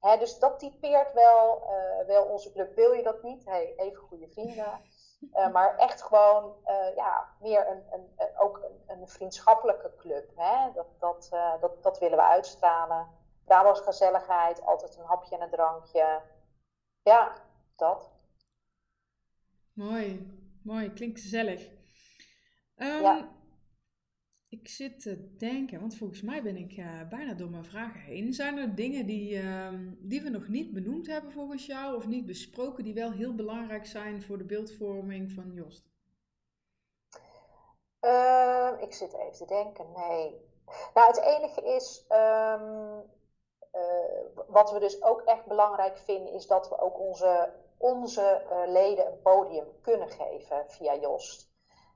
Hè, 0.00 0.18
dus 0.18 0.38
dat 0.38 0.58
typeert 0.58 1.12
wel, 1.12 1.62
wel 2.06 2.24
onze 2.24 2.52
club. 2.52 2.74
Wil 2.74 2.92
je 2.92 3.02
dat 3.02 3.22
niet? 3.22 3.44
Hey, 3.44 3.74
even 3.76 4.02
goede 4.02 4.28
vrienden. 4.28 4.80
Uh, 5.20 5.52
maar 5.52 5.76
echt 5.76 6.02
gewoon 6.02 6.56
uh, 6.66 6.96
ja, 6.96 7.28
meer 7.40 7.68
een, 7.68 7.82
een, 7.92 8.12
een 8.16 8.38
ook 8.38 8.56
een, 8.56 8.98
een, 8.98 9.08
vriendschappelijke 9.08 9.94
club. 9.96 10.32
Hè? 10.36 10.72
Dat, 10.72 10.86
dat, 10.98 11.30
uh, 11.32 11.60
dat, 11.60 11.82
dat 11.82 11.98
willen 11.98 12.16
we 12.16 12.24
uitstralen. 12.24 13.08
Brabants 13.44 13.80
gezelligheid, 13.80 14.62
altijd 14.66 14.96
een 14.96 15.04
hapje 15.04 15.36
en 15.36 15.42
een 15.42 15.50
drankje. 15.50 16.22
Ja, 17.02 17.32
dat. 17.76 18.10
Mooi, 19.72 20.38
mooi. 20.62 20.92
Klinkt 20.92 21.20
gezellig. 21.20 21.68
Um, 22.76 23.02
ja. 23.02 23.28
Ik 24.50 24.68
zit 24.68 25.00
te 25.00 25.36
denken, 25.36 25.80
want 25.80 25.96
volgens 25.96 26.22
mij 26.22 26.42
ben 26.42 26.56
ik 26.56 26.76
uh, 26.76 27.08
bijna 27.08 27.34
door 27.34 27.50
mijn 27.50 27.64
vragen 27.64 28.00
heen. 28.00 28.32
Zijn 28.32 28.58
er 28.58 28.74
dingen 28.74 29.06
die, 29.06 29.42
uh, 29.42 29.68
die 29.98 30.22
we 30.22 30.28
nog 30.28 30.48
niet 30.48 30.72
benoemd 30.72 31.06
hebben 31.06 31.32
volgens 31.32 31.66
jou 31.66 31.96
of 31.96 32.06
niet 32.06 32.26
besproken, 32.26 32.84
die 32.84 32.94
wel 32.94 33.12
heel 33.12 33.34
belangrijk 33.34 33.86
zijn 33.86 34.22
voor 34.22 34.38
de 34.38 34.44
beeldvorming 34.44 35.32
van 35.32 35.52
Jost? 35.52 35.88
Uh, 38.00 38.72
ik 38.80 38.92
zit 38.92 39.14
even 39.14 39.32
te 39.32 39.46
denken, 39.46 39.86
nee. 39.92 40.48
Nou, 40.94 41.06
het 41.06 41.20
enige 41.20 41.62
is, 41.76 42.04
um, 42.08 43.02
wat 44.46 44.72
we 44.72 44.78
dus 44.78 45.02
ook 45.02 45.20
echt 45.20 45.46
belangrijk 45.46 45.98
vinden, 45.98 46.32
is 46.32 46.46
dat 46.46 46.68
we 46.68 46.78
ook 46.78 46.98
onze, 46.98 47.52
onze 47.76 48.42
leden 48.66 49.06
een 49.06 49.20
podium 49.22 49.66
kunnen 49.80 50.10
geven 50.10 50.64
via 50.68 50.96
Jost. 50.96 51.49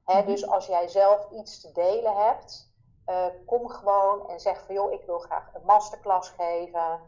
Mhm. 0.05 0.27
Dus 0.27 0.47
als 0.47 0.67
jij 0.67 0.89
zelf 0.89 1.31
iets 1.31 1.61
te 1.61 1.73
delen 1.73 2.17
hebt, 2.17 2.73
uh, 3.07 3.27
kom 3.47 3.69
gewoon 3.69 4.29
en 4.29 4.41
zeg 4.41 4.65
van 4.65 4.75
joh, 4.75 4.93
ik 4.93 5.03
wil 5.07 5.19
graag 5.19 5.55
een 5.55 5.65
masterclass 5.65 6.29
geven. 6.29 7.01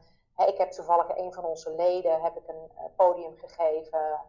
ik 0.47 0.59
heb 0.59 0.71
toevallig 0.71 1.17
een 1.17 1.33
van 1.33 1.45
onze 1.45 1.75
leden 1.75 2.23
heb 2.23 2.37
ik 2.37 2.49
een 2.49 2.71
uh, 2.75 2.85
podium 2.97 3.37
gegeven 3.37 4.21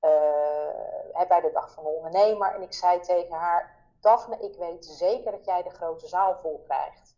uh, 0.00 1.28
bij 1.28 1.40
de 1.40 1.50
dag 1.52 1.70
van 1.70 1.84
de 1.84 1.88
ondernemer. 1.88 2.54
En 2.54 2.62
ik 2.62 2.72
zei 2.72 3.00
tegen 3.00 3.36
haar, 3.36 3.76
Daphne, 4.00 4.38
ik 4.38 4.56
weet 4.56 4.84
zeker 4.84 5.30
dat 5.30 5.44
jij 5.44 5.62
de 5.62 5.70
grote 5.70 6.08
zaal 6.08 6.36
vol 6.36 6.62
krijgt. 6.64 7.16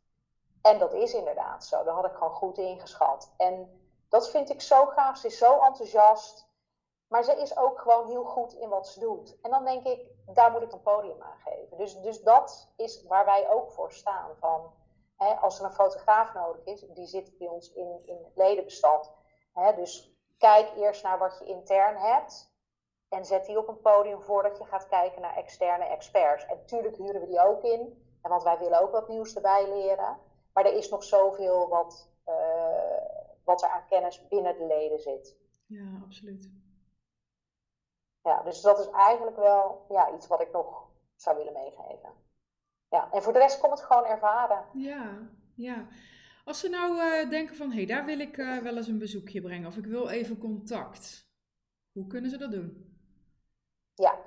En 0.63 0.79
dat 0.79 0.93
is 0.93 1.15
inderdaad 1.15 1.65
zo. 1.65 1.85
Dat 1.85 1.95
had 1.95 2.05
ik 2.05 2.13
gewoon 2.13 2.33
goed 2.33 2.59
ingeschat. 2.59 3.33
En 3.37 3.81
dat 4.09 4.31
vind 4.31 4.51
ik 4.51 4.61
zo 4.61 4.87
gaaf. 4.87 5.17
Ze 5.19 5.27
is 5.27 5.39
zo 5.39 5.61
enthousiast. 5.61 6.49
Maar 7.15 7.25
ze 7.25 7.41
is 7.41 7.57
ook 7.57 7.81
gewoon 7.81 8.07
heel 8.07 8.25
goed 8.25 8.53
in 8.53 8.69
wat 8.69 8.89
ze 8.89 9.01
doet. 9.01 9.41
En 9.41 9.51
dan 9.51 9.65
denk 9.65 9.87
ik, 9.87 10.07
daar 10.27 10.51
moet 10.51 10.63
ik 10.63 10.73
een 10.73 10.83
podium 10.83 11.23
aan 11.23 11.39
geven. 11.39 11.77
Dus, 11.77 12.01
dus 12.01 12.23
dat 12.23 12.73
is 12.77 13.03
waar 13.07 13.25
wij 13.25 13.51
ook 13.51 13.73
voor 13.73 13.93
staan. 13.93 14.37
Van, 14.37 14.73
hè, 15.17 15.35
als 15.35 15.59
er 15.59 15.65
een 15.65 15.73
fotograaf 15.73 16.35
nodig 16.35 16.65
is, 16.65 16.81
die 16.81 17.07
zit 17.07 17.39
bij 17.39 17.49
ons 17.49 17.73
in, 17.73 18.01
in 18.05 18.17
het 18.25 18.37
ledenbestand. 18.37 19.13
Hè, 19.53 19.75
dus 19.75 20.17
kijk 20.39 20.77
eerst 20.77 21.03
naar 21.03 21.19
wat 21.19 21.39
je 21.39 21.45
intern 21.45 21.97
hebt. 21.97 22.53
En 23.09 23.25
zet 23.25 23.47
die 23.47 23.59
op 23.59 23.69
een 23.69 23.81
podium 23.81 24.23
voordat 24.23 24.59
je 24.59 24.65
gaat 24.65 24.89
kijken 24.89 25.21
naar 25.21 25.37
externe 25.37 25.85
experts. 25.85 26.47
En 26.47 26.67
tuurlijk 26.67 26.97
huren 26.97 27.21
we 27.21 27.27
die 27.27 27.41
ook 27.41 27.63
in. 27.63 28.03
Want 28.23 28.43
wij 28.43 28.59
willen 28.59 28.81
ook 28.81 28.93
wat 28.93 29.09
nieuws 29.09 29.35
erbij 29.35 29.69
leren. 29.69 30.19
Maar 30.53 30.65
er 30.65 30.77
is 30.77 30.89
nog 30.89 31.05
zoveel 31.05 31.69
wat, 31.69 32.09
uh, 32.29 32.35
wat 33.45 33.63
er 33.63 33.69
aan 33.69 33.87
kennis 33.89 34.29
binnen 34.29 34.59
de 34.59 34.67
leden 34.67 35.01
zit. 35.01 35.37
Ja, 35.67 36.01
absoluut 36.05 36.63
ja, 38.25 38.43
dus 38.43 38.61
dat 38.61 38.79
is 38.79 38.91
eigenlijk 38.91 39.37
wel 39.37 39.87
ja, 39.89 40.13
iets 40.15 40.27
wat 40.27 40.41
ik 40.41 40.53
nog 40.53 40.89
zou 41.17 41.37
willen 41.37 41.53
meegeven. 41.53 42.13
Ja, 42.89 43.09
en 43.13 43.23
voor 43.23 43.33
de 43.33 43.39
rest 43.39 43.61
komt 43.61 43.73
het 43.73 43.83
gewoon 43.83 44.05
ervaren. 44.05 44.65
Ja, 44.73 45.29
ja. 45.55 45.87
Als 46.45 46.61
ze 46.61 46.69
nou 46.69 46.97
uh, 46.97 47.31
denken 47.31 47.57
van, 47.57 47.71
hé, 47.71 47.77
hey, 47.77 47.87
daar 47.87 48.05
wil 48.05 48.19
ik 48.19 48.37
uh, 48.37 48.59
wel 48.59 48.77
eens 48.77 48.89
een 48.89 48.99
bezoekje 48.99 49.41
brengen 49.41 49.67
of 49.67 49.77
ik 49.77 49.87
wil 49.87 50.09
even 50.09 50.39
contact. 50.39 51.29
Hoe 51.93 52.07
kunnen 52.07 52.31
ze 52.31 52.39
dat 52.39 52.51
doen? 52.51 52.99
Ja, 53.95 54.19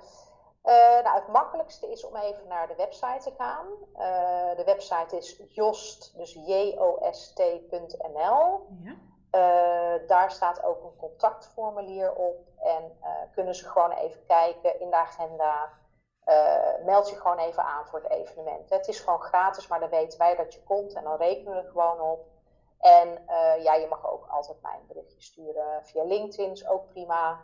uh, 0.64 1.04
nou, 1.04 1.18
het 1.18 1.28
makkelijkste 1.28 1.90
is 1.90 2.04
om 2.04 2.16
even 2.16 2.48
naar 2.48 2.68
de 2.68 2.74
website 2.76 3.30
te 3.30 3.34
gaan. 3.36 3.66
de 4.56 4.62
website 4.64 5.16
is 5.16 5.42
jost, 5.48 6.16
dus 6.16 6.32
jost.nl. 6.32 7.16
Ja. 8.82 8.96
Daar 10.06 10.30
staat 10.30 10.62
ook 10.62 10.84
een 10.84 10.96
contactformulier 10.96 12.12
op. 12.12 12.48
En 12.58 12.96
uh, 13.00 13.08
kunnen 13.32 13.54
ze 13.54 13.68
gewoon 13.68 13.92
even 13.92 14.26
kijken 14.26 14.80
in 14.80 14.90
de 14.90 14.96
agenda. 14.96 15.72
Uh, 16.24 16.84
meld 16.84 17.08
je 17.08 17.16
gewoon 17.16 17.38
even 17.38 17.64
aan 17.64 17.86
voor 17.86 18.02
het 18.02 18.10
evenement. 18.10 18.70
Het 18.70 18.88
is 18.88 19.00
gewoon 19.00 19.20
gratis, 19.20 19.66
maar 19.66 19.80
dan 19.80 19.90
weten 19.90 20.18
wij 20.18 20.36
dat 20.36 20.54
je 20.54 20.62
komt 20.62 20.94
en 20.94 21.02
dan 21.02 21.16
rekenen 21.16 21.52
we 21.52 21.58
er 21.58 21.70
gewoon 21.70 22.00
op. 22.00 22.26
En 22.78 23.24
ja, 23.62 23.74
je 23.74 23.86
mag 23.88 24.10
ook 24.10 24.26
altijd 24.26 24.62
mij 24.62 24.78
een 24.80 24.86
berichtje 24.86 25.22
sturen 25.22 25.84
via 25.84 26.04
LinkedIn, 26.04 26.50
is 26.50 26.68
ook 26.68 26.88
prima. 26.88 27.40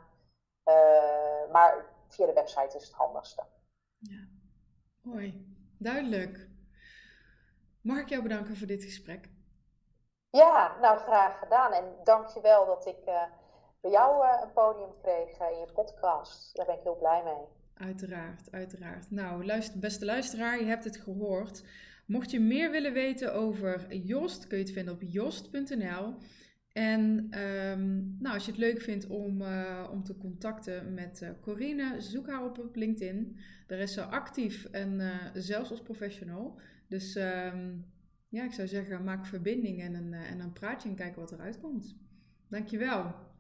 maar 1.53 1.87
via 2.09 2.27
de 2.27 2.33
website 2.33 2.77
is 2.77 2.85
het 2.85 2.93
handigste. 2.93 3.43
Ja, 3.99 4.27
mooi. 5.01 5.57
Duidelijk. 5.79 6.49
Mag 7.81 7.99
ik 7.99 8.09
jou 8.09 8.23
bedanken 8.23 8.57
voor 8.57 8.67
dit 8.67 8.83
gesprek? 8.83 9.29
Ja, 10.35 10.77
nou 10.81 10.99
graag 10.99 11.39
gedaan. 11.39 11.73
En 11.73 11.85
dank 12.05 12.29
je 12.29 12.41
wel 12.41 12.67
dat 12.67 12.87
ik 12.87 13.05
bij 13.81 13.91
jou 13.91 14.25
uh, 14.25 14.41
een 14.43 14.53
podium 14.53 14.91
kreeg 15.03 15.51
in 15.51 15.59
je 15.59 15.67
podcast. 15.75 16.57
Daar 16.57 16.67
ben 16.67 16.75
ik 16.75 16.83
heel 16.83 16.97
blij 16.97 17.23
mee. 17.25 17.45
Uiteraard, 17.87 18.49
uiteraard. 18.51 19.11
Nou, 19.11 19.45
luister, 19.45 19.81
beste 19.81 20.05
luisteraar, 20.05 20.59
je 20.59 20.65
hebt 20.65 20.85
het 20.85 20.97
gehoord. 20.97 21.65
Mocht 22.07 22.31
je 22.31 22.41
meer 22.41 22.71
willen 22.71 22.93
weten 22.93 23.35
over 23.35 23.95
Jost, 23.95 24.47
kun 24.47 24.59
je 24.59 24.65
het 24.65 24.73
vinden 24.73 24.95
op 24.95 25.03
jost.nl. 25.03 26.15
En 26.73 27.31
um, 27.39 28.17
nou, 28.21 28.35
als 28.35 28.45
je 28.45 28.51
het 28.51 28.61
leuk 28.61 28.81
vindt 28.81 29.07
om, 29.07 29.43
om 29.91 30.05
te 30.05 30.17
contacten 30.21 30.95
met 30.95 31.33
Corine, 31.41 32.01
zoek 32.01 32.29
haar 32.29 32.45
op 32.45 32.59
op 32.59 32.77
LinkedIn. 32.77 33.39
Daar 33.67 33.79
is 33.79 33.93
ze 33.93 34.05
actief 34.05 34.65
en 34.65 35.01
zelfs 35.35 35.71
als 35.71 35.83
professional. 35.83 36.59
Dus 36.89 37.15
um, 37.15 37.94
ja, 38.35 38.45
ik 38.45 38.53
zou 38.53 38.69
zeggen, 38.69 39.05
maak 39.05 39.27
verbinding 39.27 39.81
en 39.81 39.95
een, 39.95 40.13
eh, 40.13 40.31
en 40.31 40.41
een 40.41 40.53
praatje 40.53 40.89
en 40.89 40.95
kijk 40.95 41.17
wat 41.17 41.33
eruit 41.33 41.61
komt. 41.61 41.97
Dankjewel. 42.49 43.03
wel. 43.03 43.33